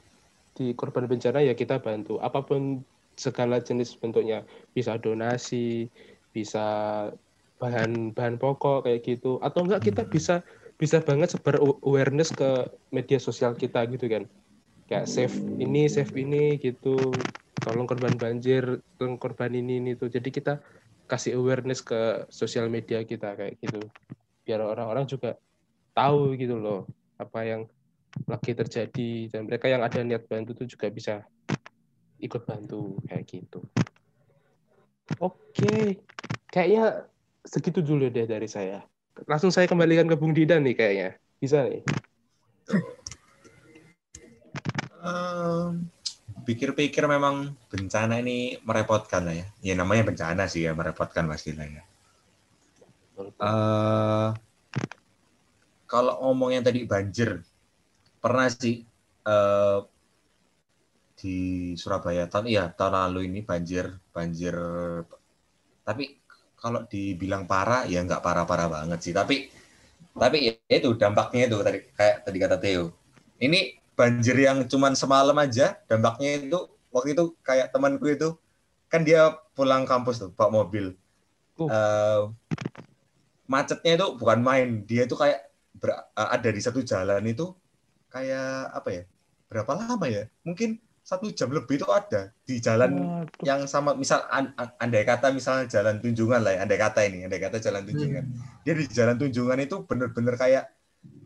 di 0.55 0.71
korban 0.77 1.11
bencana 1.11 1.43
ya 1.43 1.51
kita 1.51 1.81
bantu 1.83 2.23
apa 2.23 2.39
pun 2.45 2.79
segala 3.15 3.61
jenis 3.61 3.95
bentuknya. 3.97 4.45
Bisa 4.73 4.97
donasi 4.97 5.89
bisa 6.33 6.65
bahan 7.61 8.11
bahan 8.11 8.35
pokok 8.41 8.89
kayak 8.89 9.05
gitu. 9.05 9.37
Atau 9.39 9.69
enggak 9.69 9.85
kita 9.85 10.03
Hmm. 10.03 10.11
bisa 10.11 10.35
bisa 10.75 10.99
banget 10.99 11.37
sebar 11.37 11.61
awareness 11.85 12.33
ke 12.33 12.67
media 12.89 13.21
sosial 13.21 13.53
kita 13.55 13.85
gitu 13.87 14.09
kan. 14.09 14.25
Kayak 14.89 15.07
save 15.07 15.35
ini 15.61 15.87
save 15.87 16.11
ini 16.17 16.57
gitu. 16.59 17.13
Tolong 17.63 17.87
korban 17.87 18.17
banjir 18.19 18.83
tolong 18.99 19.15
korban 19.15 19.53
ini 19.55 19.79
ini 19.79 19.91
tuh 19.95 20.11
jadi 20.11 20.27
kita 20.27 20.59
kasih 21.07 21.39
awareness 21.39 21.79
ke 21.79 22.27
sosial 22.27 22.67
media 22.67 23.05
kita 23.05 23.37
kayak 23.37 23.55
gitu. 23.61 23.79
Biar 24.43 24.59
orang-orang 24.59 25.07
juga 25.07 25.39
tahu 25.95 26.35
gitu 26.35 26.59
loh 26.59 26.89
apa 27.15 27.47
yang 27.47 27.61
lagi 28.27 28.51
terjadi. 28.51 29.31
Dan 29.31 29.47
mereka 29.47 29.71
yang 29.71 29.85
ada 29.85 30.03
niat 30.03 30.27
bantu 30.27 30.57
tuh 30.57 30.67
juga 30.67 30.91
bisa 30.91 31.23
ikut 32.23 32.47
bantu 32.47 32.97
kayak 33.11 33.27
gitu. 33.27 33.59
Oke, 35.19 35.99
kayaknya 36.47 37.05
segitu 37.43 37.83
dulu 37.83 38.07
deh 38.07 38.23
dari 38.23 38.47
saya. 38.47 38.81
Langsung 39.27 39.51
saya 39.51 39.67
kembalikan 39.67 40.07
ke 40.07 40.15
Bung 40.15 40.31
Didan 40.31 40.63
nih 40.63 40.73
kayaknya. 40.73 41.09
Bisa 41.37 41.67
nih. 41.67 41.83
Em, 45.03 45.91
pikir-pikir 46.47 47.03
memang 47.05 47.51
bencana 47.67 48.23
ini 48.23 48.57
merepotkan 48.63 49.27
lah 49.27 49.35
ya. 49.35 49.47
Ya 49.59 49.73
namanya 49.75 50.07
bencana 50.07 50.47
sih 50.47 50.63
ya 50.63 50.71
merepotkan 50.71 51.27
pastilah 51.27 51.67
ya. 51.67 51.83
Eh, 53.19 54.29
kalau 55.85 56.13
ngomongnya 56.25 56.71
tadi 56.71 56.87
banjir, 56.89 57.43
pernah 58.17 58.49
sih 58.49 58.87
eh, 59.27 59.79
di 61.23 61.71
Surabaya 61.79 62.27
tahun 62.27 62.51
iya 62.51 62.67
tahun 62.67 62.99
lalu 62.99 63.31
ini 63.31 63.39
banjir 63.47 63.95
banjir. 64.11 64.55
Tapi 65.87 66.19
kalau 66.59 66.83
dibilang 66.83 67.47
parah 67.47 67.87
ya 67.87 68.03
nggak 68.03 68.19
parah-parah 68.19 68.67
banget 68.67 68.99
sih. 68.99 69.13
Tapi 69.15 69.47
tapi 70.11 70.37
ya 70.51 70.53
itu 70.67 70.99
dampaknya 70.99 71.47
itu 71.47 71.57
tadi 71.63 71.79
kayak 71.95 72.15
tadi 72.27 72.37
kata 72.43 72.57
Theo. 72.59 72.91
Ini 73.39 73.79
banjir 73.95 74.35
yang 74.35 74.67
cuman 74.67 74.99
semalam 74.99 75.37
aja 75.39 75.79
dampaknya 75.87 76.43
itu 76.43 76.59
waktu 76.91 77.15
itu 77.15 77.23
kayak 77.39 77.71
temanku 77.71 78.11
itu 78.11 78.35
kan 78.91 79.01
dia 79.01 79.33
pulang 79.55 79.87
kampus 79.87 80.21
tuh 80.21 80.29
bawa 80.35 80.61
mobil. 80.61 80.93
Uh. 81.57 81.65
Eh, 81.65 82.21
macetnya 83.49 83.97
itu 83.97 84.07
bukan 84.17 84.39
main, 84.41 84.67
dia 84.85 85.05
itu 85.05 85.17
kayak 85.17 85.49
ber- 85.77 86.05
ada 86.13 86.49
di 86.49 86.61
satu 86.61 86.81
jalan 86.85 87.21
itu 87.25 87.53
kayak 88.13 88.69
apa 88.73 88.89
ya? 88.93 89.03
Berapa 89.49 89.71
lama 89.77 90.05
ya? 90.09 90.29
Mungkin 90.45 90.77
satu 91.03 91.27
jam 91.29 91.51
lebih 91.51 91.75
itu 91.77 91.87
ada 91.91 92.31
di 92.41 92.57
jalan 92.57 92.91
Waduh. 92.95 93.43
yang 93.43 93.67
sama 93.67 93.91
misal 93.91 94.23
an- 94.31 94.55
an- 94.55 94.71
andai 94.79 95.03
kata 95.03 95.29
misalnya 95.29 95.67
jalan 95.67 95.99
tunjungan 95.99 96.39
lah 96.39 96.55
ya, 96.55 96.59
andai 96.63 96.79
kata 96.79 97.03
ini 97.03 97.27
andai 97.27 97.37
kata 97.37 97.59
jalan 97.59 97.83
tunjungan 97.83 98.23
Hmm. 98.23 98.39
dia 98.63 98.73
di 98.73 98.85
jalan 98.87 99.15
tunjungan 99.19 99.59
itu 99.59 99.83
bener-bener 99.83 100.35
kayak 100.35 100.63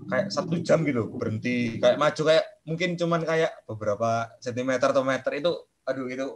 kayak 0.10 0.28
satu 0.28 0.58
jam 0.60 0.82
gitu 0.82 1.13
berhenti 1.13 1.78
kayak 1.78 1.96
maju 1.96 2.22
kayak 2.26 2.46
mungkin 2.66 2.90
cuman 2.96 3.22
kayak 3.22 3.54
beberapa 3.63 4.34
sentimeter 4.40 4.90
atau 4.90 5.06
meter 5.06 5.32
itu 5.36 5.54
aduh 5.86 6.10
itu 6.10 6.28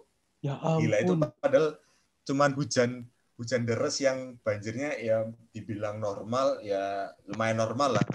Ya 0.42 0.58
gila 0.58 0.98
itu 0.98 1.14
ampun. 1.14 1.34
padahal 1.38 1.68
cuman 2.22 2.54
hujan 2.54 3.06
hujan 3.38 3.62
deres 3.62 3.98
yang 3.98 4.38
banjirnya 4.42 4.94
ya 4.98 5.26
dibilang 5.50 5.98
normal 5.98 6.62
ya 6.62 7.10
lumayan 7.26 7.58
normal 7.58 7.98
lah 7.98 8.06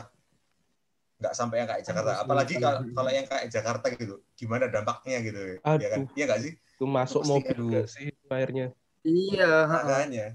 nggak 1.16 1.32
sampai 1.32 1.64
yang 1.64 1.68
kayak 1.68 1.82
Jakarta. 1.88 2.12
apalagi 2.20 2.54
kalau 2.60 2.80
kalau 2.92 3.10
yang 3.10 3.24
kayak 3.24 3.48
Jakarta 3.48 3.86
gitu 3.96 4.20
gimana 4.36 4.68
dampaknya 4.68 5.24
gitu? 5.24 5.40
Ya 5.64 5.88
kan? 5.88 5.98
Aduh. 6.04 6.12
iya 6.12 6.24
nggak 6.28 6.40
sih? 6.44 6.52
Itu 6.76 6.84
masuk 6.84 7.20
Pasti, 7.24 7.32
mobil 7.32 7.56
aduh. 7.56 7.68
nggak 7.72 7.86
sih. 7.88 8.04
itu 8.12 8.26
airnya? 8.28 8.66
Iya, 9.06 9.52
makanya 9.70 10.26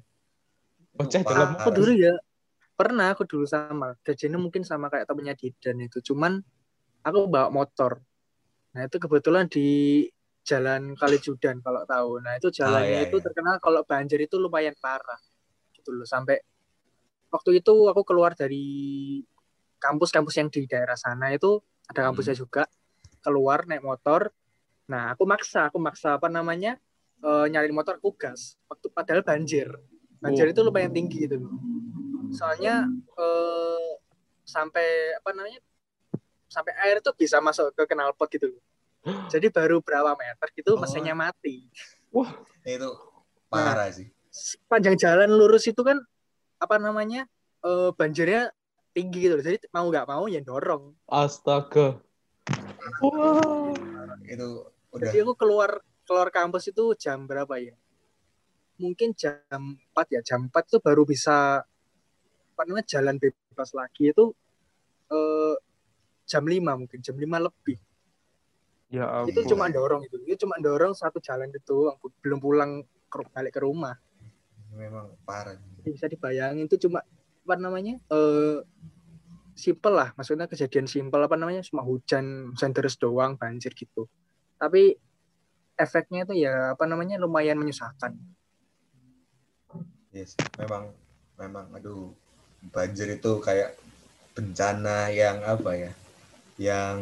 Pecah 0.92 1.22
Itu 1.24 1.32
dalam 1.32 1.50
aku 1.56 1.70
dulu 1.72 1.92
ya 1.96 2.14
pernah 2.76 3.14
aku 3.14 3.24
dulu 3.30 3.46
sama. 3.46 3.94
Kejadiannya 4.02 4.40
mungkin 4.42 4.64
sama 4.66 4.90
kayak 4.90 5.06
temennya 5.06 5.38
Didan 5.38 5.78
itu. 5.86 6.02
Cuman 6.02 6.42
aku 7.06 7.30
bawa 7.30 7.54
motor. 7.54 8.02
Nah 8.76 8.82
itu 8.88 8.98
kebetulan 8.98 9.46
di 9.48 10.08
jalan 10.42 10.98
Kalijudan 10.98 11.62
kalau 11.62 11.86
tahu. 11.86 12.20
Nah 12.26 12.42
itu 12.42 12.50
jalannya 12.50 13.06
iya, 13.06 13.08
itu 13.08 13.22
iya. 13.22 13.26
terkenal 13.30 13.62
kalau 13.62 13.86
banjir 13.86 14.20
itu 14.20 14.36
lumayan 14.42 14.76
parah. 14.82 15.20
Gitu 15.72 15.94
loh 15.94 16.08
sampai 16.10 16.42
waktu 17.32 17.64
itu 17.64 17.74
aku 17.88 18.02
keluar 18.04 18.36
dari 18.36 18.66
kampus-kampus 19.82 20.38
yang 20.38 20.48
di 20.48 20.70
daerah 20.70 20.94
sana 20.94 21.34
itu 21.34 21.58
ada 21.90 22.08
kampusnya 22.08 22.38
juga 22.38 22.70
keluar 23.20 23.66
naik 23.66 23.82
motor. 23.82 24.30
Nah 24.88 25.12
aku 25.12 25.26
maksa 25.26 25.68
aku 25.68 25.82
maksa 25.82 26.16
apa 26.16 26.30
namanya 26.30 26.78
eh, 27.20 27.46
nyari 27.50 27.74
motor 27.74 27.98
aku 27.98 28.14
gas. 28.14 28.56
Waktu 28.70 28.88
padahal 28.94 29.26
banjir. 29.26 29.68
Banjir 30.22 30.46
Oh. 30.48 30.54
itu 30.54 30.62
lumayan 30.62 30.94
tinggi 30.94 31.26
gitu 31.26 31.42
loh. 31.42 31.52
Soalnya 32.30 32.86
eh, 33.18 33.90
sampai 34.46 35.18
apa 35.18 35.30
namanya 35.34 35.60
sampai 36.46 36.76
air 36.86 37.00
itu 37.00 37.10
bisa 37.18 37.42
masuk 37.42 37.74
ke 37.74 37.90
knalpot 37.90 38.30
gitu 38.30 38.54
loh. 38.54 38.62
Jadi 39.34 39.50
baru 39.50 39.82
berapa 39.82 40.14
meter 40.14 40.48
gitu 40.54 40.78
Oh. 40.78 40.80
mesinnya 40.80 41.18
mati. 41.18 41.66
Itu 42.64 42.90
parah 43.50 43.90
sih. 43.90 44.14
Panjang 44.70 44.96
jalan 44.96 45.28
lurus 45.28 45.68
itu 45.68 45.82
kan 45.82 45.98
apa 46.62 46.78
namanya 46.78 47.26
eh, 47.66 47.90
banjirnya 47.98 48.54
tinggi 48.92 49.28
gitu 49.28 49.40
loh. 49.40 49.44
Jadi 49.44 49.58
mau 49.72 49.88
nggak 49.88 50.08
mau 50.08 50.24
ya 50.28 50.40
dorong. 50.44 50.96
Astaga. 51.08 52.00
Wah. 53.04 53.72
itu 54.28 54.68
udah. 54.96 55.10
Jadi 55.12 55.18
aku 55.24 55.34
keluar 55.36 55.80
keluar 56.08 56.28
kampus 56.32 56.72
itu 56.72 56.96
jam 57.00 57.28
berapa 57.28 57.52
ya? 57.60 57.76
Mungkin 58.80 59.14
jam 59.16 59.80
4 59.96 60.16
ya. 60.16 60.22
Jam 60.24 60.48
4 60.52 60.54
itu 60.68 60.78
baru 60.84 61.04
bisa 61.08 61.64
apa 62.52 62.62
namanya 62.68 62.88
jalan 62.88 63.16
bebas 63.18 63.72
lagi. 63.76 64.12
Itu 64.12 64.36
eh, 65.12 65.56
jam 66.28 66.44
5 66.44 66.80
mungkin. 66.80 67.00
Jam 67.00 67.16
5 67.16 67.48
lebih. 67.48 67.78
Ya 68.92 69.08
ampun. 69.08 69.32
itu 69.32 69.42
cuma 69.56 69.72
dorong 69.72 70.04
itu. 70.04 70.20
Itu 70.28 70.48
cuma 70.48 70.60
dorong 70.60 70.92
satu 70.92 71.24
jalan 71.24 71.48
itu. 71.48 71.92
Belum 72.20 72.40
pulang 72.44 72.84
balik 73.32 73.56
ke 73.56 73.62
rumah. 73.64 73.96
Memang 74.76 75.16
parah. 75.24 75.60
Bisa 75.84 76.08
dibayangin 76.08 76.68
itu 76.68 76.88
cuma 76.88 77.04
apa 77.52 77.60
namanya 77.60 78.00
eh 78.08 78.64
simple 79.60 79.92
lah 79.92 80.16
maksudnya 80.16 80.48
kejadian 80.48 80.88
simple 80.88 81.20
apa 81.20 81.36
namanya 81.36 81.60
cuma 81.68 81.84
hujan 81.84 82.56
hujan 82.56 82.72
terus 82.72 82.96
doang 82.96 83.36
banjir 83.36 83.76
gitu 83.76 84.08
tapi 84.56 84.96
efeknya 85.76 86.24
itu 86.24 86.48
ya 86.48 86.80
apa 86.80 86.88
namanya 86.88 87.20
lumayan 87.20 87.60
menyusahkan 87.60 88.16
Yes, 90.12 90.36
memang 90.60 90.92
memang 91.40 91.72
aduh 91.72 92.12
banjir 92.76 93.16
itu 93.16 93.32
kayak 93.40 93.80
bencana 94.36 95.08
yang 95.08 95.40
apa 95.40 95.72
ya? 95.72 95.92
Yang 96.60 97.00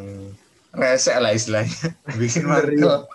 resek 0.69 1.17
lah 1.17 1.33
istilahnya. 1.33 1.97
Bikin 2.21 2.45
iya. 2.45 3.01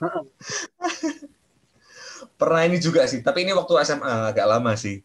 Pernah 2.40 2.62
ini 2.66 2.82
juga 2.82 3.06
sih, 3.06 3.22
tapi 3.22 3.46
ini 3.46 3.54
waktu 3.54 3.70
SMA 3.86 4.34
agak 4.34 4.50
lama 4.50 4.74
sih. 4.74 4.98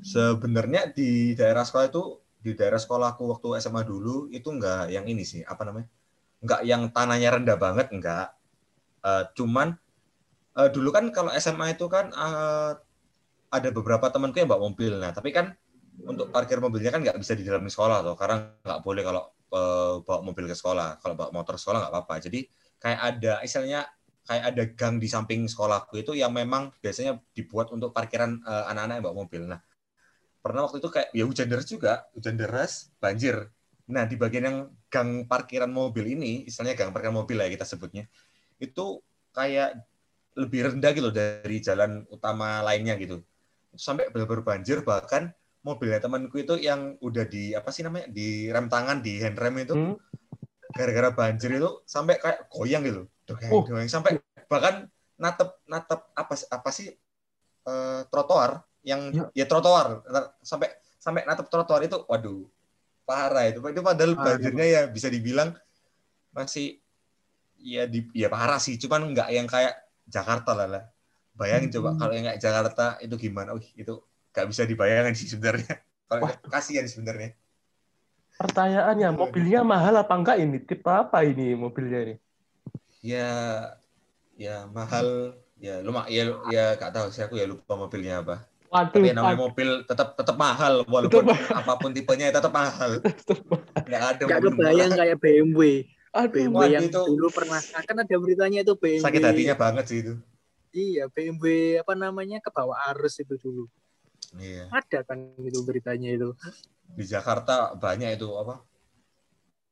Sebenarnya 0.00 0.88
di 0.88 1.36
daerah 1.36 1.62
sekolah 1.62 1.92
itu 1.92 2.22
di 2.42 2.58
daerah 2.58 2.80
sekolahku 2.80 3.22
waktu 3.30 3.62
SMA 3.62 3.86
dulu 3.86 4.26
itu 4.34 4.50
enggak 4.50 4.90
yang 4.90 5.06
ini 5.06 5.22
sih, 5.22 5.46
apa 5.46 5.62
namanya? 5.62 5.86
Enggak 6.42 6.60
yang 6.66 6.82
tanahnya 6.90 7.28
rendah 7.38 7.54
banget, 7.54 7.86
enggak. 7.94 8.34
Eh, 9.02 9.24
cuman 9.38 9.78
eh, 10.58 10.68
dulu 10.74 10.90
kan 10.90 11.06
kalau 11.14 11.30
SMA 11.38 11.78
itu 11.78 11.86
kan 11.86 12.10
eh, 12.10 12.72
ada 13.52 13.68
beberapa 13.70 14.10
temanku 14.10 14.42
yang 14.42 14.50
bawa 14.50 14.66
mobil. 14.74 14.98
Nah, 14.98 15.14
tapi 15.14 15.30
kan 15.30 15.54
untuk 16.02 16.34
parkir 16.34 16.58
mobilnya 16.58 16.90
kan 16.90 17.04
nggak 17.04 17.18
bisa 17.22 17.38
di 17.38 17.46
dalam 17.46 17.62
sekolah 17.62 18.02
tuh, 18.02 18.16
karena 18.18 18.58
nggak 18.58 18.80
boleh 18.82 19.02
kalau 19.06 19.22
eh, 19.54 19.94
bawa 20.02 20.20
mobil 20.26 20.44
ke 20.50 20.56
sekolah. 20.58 20.98
Kalau 20.98 21.14
bawa 21.14 21.30
motor 21.30 21.54
sekolah 21.54 21.78
nggak 21.86 21.92
apa-apa. 21.94 22.14
Jadi 22.26 22.42
kayak 22.82 23.00
ada 23.00 23.32
istilahnya 23.46 23.86
kayak 24.26 24.44
ada 24.54 24.62
gang 24.74 24.98
di 24.98 25.06
samping 25.10 25.46
sekolahku 25.46 25.98
itu 25.98 26.14
yang 26.14 26.30
memang 26.34 26.74
biasanya 26.78 27.18
dibuat 27.34 27.74
untuk 27.74 27.90
parkiran 27.90 28.38
anak-anak 28.46 28.94
yang 28.98 29.06
bawa 29.06 29.16
mobil. 29.26 29.42
Nah, 29.50 29.58
pernah 30.42 30.66
waktu 30.66 30.82
itu 30.82 30.90
kayak 30.90 31.08
ya 31.14 31.24
hujan 31.24 31.46
deras 31.46 31.66
juga, 31.70 31.92
hujan 32.18 32.34
deras, 32.34 32.90
banjir. 32.98 33.48
Nah, 33.86 34.04
di 34.06 34.18
bagian 34.18 34.44
yang 34.44 34.58
gang 34.90 35.24
parkiran 35.30 35.70
mobil 35.70 36.04
ini, 36.18 36.44
istilahnya 36.50 36.74
gang 36.74 36.90
parkiran 36.90 37.14
mobil 37.14 37.38
lah 37.38 37.46
ya 37.46 37.54
kita 37.54 37.66
sebutnya, 37.66 38.10
itu 38.58 38.98
kayak 39.32 39.78
lebih 40.34 40.72
rendah 40.74 40.90
gitu 40.96 41.10
dari 41.14 41.56
jalan 41.62 42.02
utama 42.10 42.60
lainnya 42.66 42.98
gitu. 42.98 43.22
Sampai 43.78 44.10
benar-benar 44.10 44.44
banjir 44.44 44.82
bahkan 44.84 45.30
mobilnya 45.62 46.02
temanku 46.02 46.42
itu 46.42 46.58
yang 46.58 46.98
udah 46.98 47.24
di 47.24 47.54
apa 47.54 47.70
sih 47.70 47.86
namanya 47.86 48.10
di 48.10 48.50
rem 48.50 48.66
tangan 48.66 48.98
di 48.98 49.22
handrem 49.22 49.54
itu 49.62 49.74
Hmm. 49.78 49.96
gara-gara 50.72 51.12
banjir 51.12 51.52
itu 51.60 51.70
sampai 51.84 52.16
kayak 52.18 52.48
goyang 52.48 52.82
gitu. 52.82 53.02
Doang, 53.28 53.52
Oh. 53.52 53.62
doang. 53.62 53.86
sampai 53.86 54.18
bahkan 54.50 54.88
natep 55.20 55.54
natep 55.70 56.00
apa 56.16 56.34
apa 56.50 56.70
sih 56.72 56.90
eh, 57.62 58.00
trotoar 58.10 58.64
yang 58.82 59.14
Ya. 59.14 59.24
ya, 59.34 59.44
trotoar. 59.50 60.02
Sampai 60.42 60.68
sampai 60.98 61.22
natep 61.26 61.46
trotoar 61.50 61.82
itu 61.86 61.98
waduh 62.10 62.46
parah 63.06 63.46
itu. 63.50 63.58
Itu 63.62 63.82
padahal 63.82 64.12
Parah, 64.14 64.24
banjirnya 64.38 64.66
ya 64.66 64.80
bisa 64.90 65.08
dibilang 65.10 65.54
masih 66.34 66.78
ya 67.58 67.86
di 67.86 68.06
ya 68.14 68.28
parah 68.32 68.58
sih. 68.58 68.76
Cuman 68.82 69.12
nggak 69.14 69.28
yang 69.34 69.46
kayak 69.50 69.74
Jakarta 70.06 70.52
lah 70.58 70.68
lah. 70.68 70.84
Bayangin 71.32 71.70
coba 71.80 71.94
Hmm. 71.94 71.98
kalau 72.00 72.12
yang 72.16 72.26
kayak 72.28 72.40
Jakarta 72.42 72.84
itu 73.00 73.14
gimana? 73.16 73.50
Wih, 73.56 73.68
itu 73.78 73.94
nggak 74.34 74.46
bisa 74.50 74.62
dibayangin 74.68 75.14
sih 75.16 75.28
sebenarnya. 75.32 75.74
Kalau 76.12 76.28
kasihan 76.52 76.84
sebenarnya. 76.84 77.32
Pertanyaannya, 78.40 79.08
mobilnya 79.20 79.60
mahal 79.72 79.94
apa 80.02 80.12
enggak 80.18 80.36
ini? 80.44 80.56
Tipe 80.68 80.90
apa 80.92 81.18
ini 81.24 81.56
mobilnya 81.56 81.98
ini? 82.04 82.14
ya 83.02 83.26
ya 84.38 84.66
mahal. 84.70 85.36
Ya 85.62 85.78
lu 85.78 85.94
mak 85.94 86.10
ya 86.10 86.22
ya 86.50 86.74
gak 86.74 86.90
tahu 86.90 87.06
sih 87.14 87.22
aku 87.22 87.38
ya 87.38 87.46
lupa 87.46 87.78
mobilnya 87.78 88.18
apa 88.22 88.42
Waduh, 88.72 88.88
tapi 88.88 89.06
yang 89.12 89.16
namanya 89.20 89.36
waduh. 89.36 89.44
mobil 89.52 89.68
tetap 89.84 90.08
tetap 90.16 90.36
mahal 90.40 90.72
walaupun 90.88 91.22
Tetap 91.28 91.60
apa 91.60 91.72
pun 91.76 91.90
tipenya 91.92 92.24
ya 92.28 92.34
tetap 92.40 92.52
mahal 92.60 92.90
nggak 93.84 94.02
ada 94.16 94.22
Gak 94.24 94.38
mobil 94.40 94.48
kebayang 94.56 94.92
kayak 94.96 95.16
BMW. 95.20 95.60
Aduh, 96.12 96.32
BMW 96.32 96.56
Waduh, 96.56 96.72
yang 96.72 96.84
itu- 96.88 97.06
dulu 97.08 97.28
pernah 97.32 97.60
kan 97.60 97.96
ada 98.00 98.16
beritanya 98.16 98.58
itu 98.64 98.72
BMW. 98.76 99.04
sakit 99.04 99.22
hatinya 99.24 99.54
banget 99.60 99.84
sih 99.88 99.98
itu 100.00 100.14
Iya, 100.72 101.04
BMW 101.12 101.84
apa 101.84 101.92
namanya 101.92 102.40
ke 102.40 102.48
bawah 102.48 102.76
arus 102.96 103.20
itu 103.20 103.36
dulu. 103.36 103.68
iya 104.40 104.64
Ada 104.72 105.04
kan 105.04 105.36
itu 105.44 105.60
beritanya 105.68 106.08
itu. 106.08 106.32
di 106.92 107.04
Jakarta 107.04 107.76
banyak 107.76 108.16
itu 108.16 108.28
apa 108.40 108.60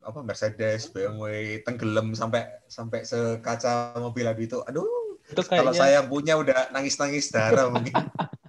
apa 0.01 0.21
Mercedes 0.25 0.89
BMW 0.89 1.61
tenggelam 1.65 2.17
sampai 2.17 2.49
sampai 2.69 3.05
sekaca 3.05 3.97
mobil 4.01 4.25
aduh 4.25 4.41
itu 4.45 4.59
aduh 4.65 4.89
itu 5.29 5.41
kalau 5.45 5.73
kayaknya 5.73 5.77
saya 5.77 5.93
yang 6.01 6.09
punya 6.09 6.35
udah 6.41 6.73
nangis 6.73 6.97
nangis 6.97 7.29
darah 7.29 7.69
mungkin 7.69 7.93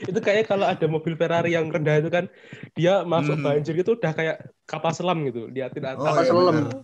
itu 0.00 0.18
kayak 0.18 0.44
kalau 0.44 0.64
ada 0.64 0.84
mobil 0.84 1.14
Ferrari 1.14 1.52
yang 1.52 1.66
rendah 1.66 1.98
itu 1.98 2.08
kan 2.08 2.24
dia 2.72 3.02
masuk 3.02 3.34
Hmm. 3.34 3.46
banjir 3.46 3.74
itu 3.74 3.92
udah 3.92 4.12
kayak 4.12 4.36
kapal 4.64 4.90
selam 4.90 5.24
gitu 5.24 5.46
liatin 5.46 5.82
atas 5.82 5.98
Oh, 5.98 6.06
Kapal 6.06 6.22
iya, 6.22 6.30
selam. 6.30 6.54
benar. 6.56 6.78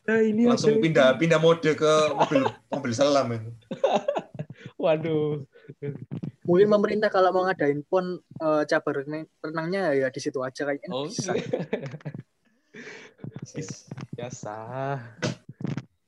Nah, 0.00 0.18
ini 0.18 0.42
langsung 0.44 0.72
ada- 0.72 0.82
pindah 0.82 1.08
pindah 1.16 1.38
mode 1.38 1.70
ke 1.70 1.92
mobil 2.12 2.42
mobil 2.68 2.92
selam 2.92 3.26
itu 3.30 3.50
waduh 4.80 5.44
Mungkin 6.42 6.66
pemerintah 6.68 7.08
kalau 7.08 7.30
mau 7.30 7.44
ngadain 7.44 7.78
pon 7.82 8.18
eh, 8.18 8.62
cabang 8.66 8.96
renang- 8.98 9.30
renangnya 9.38 9.94
ya 9.94 10.08
di 10.08 10.18
situ 10.18 10.40
aja 10.40 10.64
kayaknya 10.64 10.88
oh 10.90 11.06
bisa. 11.06 11.30
biasa 14.12 14.54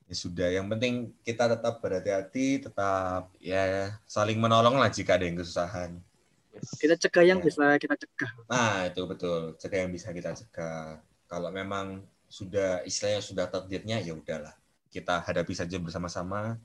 ya 0.03 0.15
sudah 0.15 0.49
yang 0.51 0.67
penting 0.67 0.93
kita 1.21 1.47
tetap 1.47 1.79
berhati-hati 1.79 2.61
tetap 2.61 3.31
ya 3.39 3.63
saling 4.03 4.37
menolong 4.37 4.75
lah 4.75 4.87
jika 4.87 5.15
ada 5.15 5.25
yang 5.25 5.35
kesusahan. 5.35 5.97
Kita 6.79 6.95
cegah 6.97 7.25
yang 7.25 7.39
Ya. 7.39 7.45
bisa 7.45 7.65
kita 7.77 7.95
cegah. 7.97 8.31
nah 8.47 8.87
itu 8.87 9.01
betul. 9.05 9.55
Cegah 9.59 9.79
yang 9.87 9.91
bisa 9.91 10.09
kita 10.11 10.31
cegah. 10.33 10.99
Kalau 11.27 11.49
memang 11.49 12.01
sudah 12.27 12.81
istilahnya 12.83 13.21
sudah 13.21 13.45
takdirnya 13.49 14.01
ya 14.01 14.13
udahlah. 14.13 14.53
Kita 14.89 15.21
hadapi 15.21 15.53
saja 15.53 15.77
bersama-sama. 15.77 16.57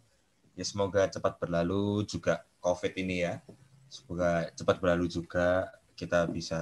Ya 0.54 0.64
semoga 0.66 1.06
cepat 1.06 1.38
berlalu 1.38 2.02
juga 2.04 2.42
covid 2.61 2.92
ini 2.98 3.24
ya. 3.24 3.40
Semoga 3.88 4.50
cepat 4.52 4.76
berlalu 4.82 5.08
juga. 5.08 5.68
Kita 5.98 6.26
bisa 6.28 6.58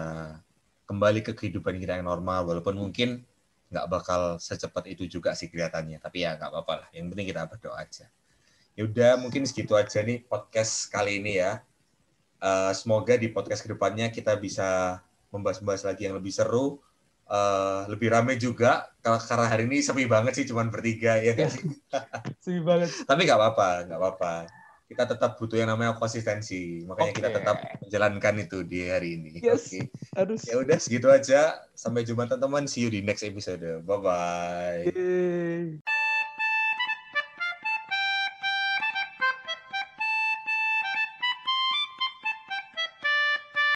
kembali 0.86 1.20
ke 1.26 1.32
kehidupan 1.34 1.76
kita 1.82 1.98
yang 1.98 2.06
normal 2.06 2.46
walaupun 2.46 2.78
mungkin 2.78 3.26
nggak 3.66 3.86
bakal 3.90 4.38
secepat 4.38 4.86
itu 4.86 5.10
juga 5.10 5.34
sih 5.34 5.50
kelihatannya. 5.50 5.98
Tapi 5.98 6.22
ya 6.22 6.38
nggak 6.38 6.50
apa-apa 6.54 6.72
lah. 6.86 6.88
Yang 6.94 7.06
penting 7.12 7.26
kita 7.34 7.42
berdoa 7.50 7.76
aja. 7.82 8.06
Ya 8.76 8.82
udah 8.84 9.16
mungkin 9.18 9.42
segitu 9.48 9.72
aja 9.74 10.04
nih 10.04 10.22
podcast 10.28 10.86
kali 10.92 11.18
ini 11.18 11.40
ya 11.40 11.64
Eh, 12.36 12.72
semoga 12.76 13.16
di 13.16 13.32
podcast 13.32 13.64
ke 13.64 13.72
depannya 13.72 14.12
kita 14.12 14.36
bisa 14.36 15.00
membahas-bahas 15.32 15.88
lagi 15.88 16.04
yang 16.04 16.20
lebih 16.20 16.30
seru 16.30 16.76
eh, 17.26 17.82
lebih 17.88 18.12
rame 18.12 18.36
juga. 18.36 18.92
Kar- 19.00 19.24
karena 19.24 19.46
hari 19.48 19.64
ini 19.64 19.80
sepi 19.80 20.04
banget 20.04 20.36
sih 20.36 20.46
cuman 20.46 20.68
bertiga 20.68 21.16
ya 21.16 21.32
sih 21.54 21.64
Sedih 22.44 22.62
banget. 22.62 22.92
Tapi 23.08 23.20
nggak 23.24 23.38
apa-apa 23.40 23.68
nggak 23.88 23.98
apa-apa. 23.98 24.34
Kita 24.86 25.02
tetap 25.02 25.34
butuh 25.34 25.58
yang 25.58 25.66
namanya 25.72 25.98
konsistensi. 25.98 26.86
Makanya 26.86 27.10
kita 27.10 27.28
Oke. 27.32 27.36
tetap 27.42 27.56
menjalankan 27.82 28.34
itu 28.38 28.58
di 28.62 28.86
hari 28.86 29.18
ini. 29.18 29.42
Yes. 29.42 29.72
oke. 29.72 29.80
Aduh 30.14 30.38
ya 30.38 30.54
udah 30.60 30.78
segitu 30.78 31.08
aja. 31.10 31.58
Sampai 31.74 32.06
jumpa 32.06 32.28
teman-teman. 32.28 32.68
See 32.70 32.86
you 32.86 32.92
di 32.92 33.02
next 33.02 33.24
episode. 33.26 33.64
Bye 33.82 33.98
bye 33.98 34.80
Yeay. 34.86 35.95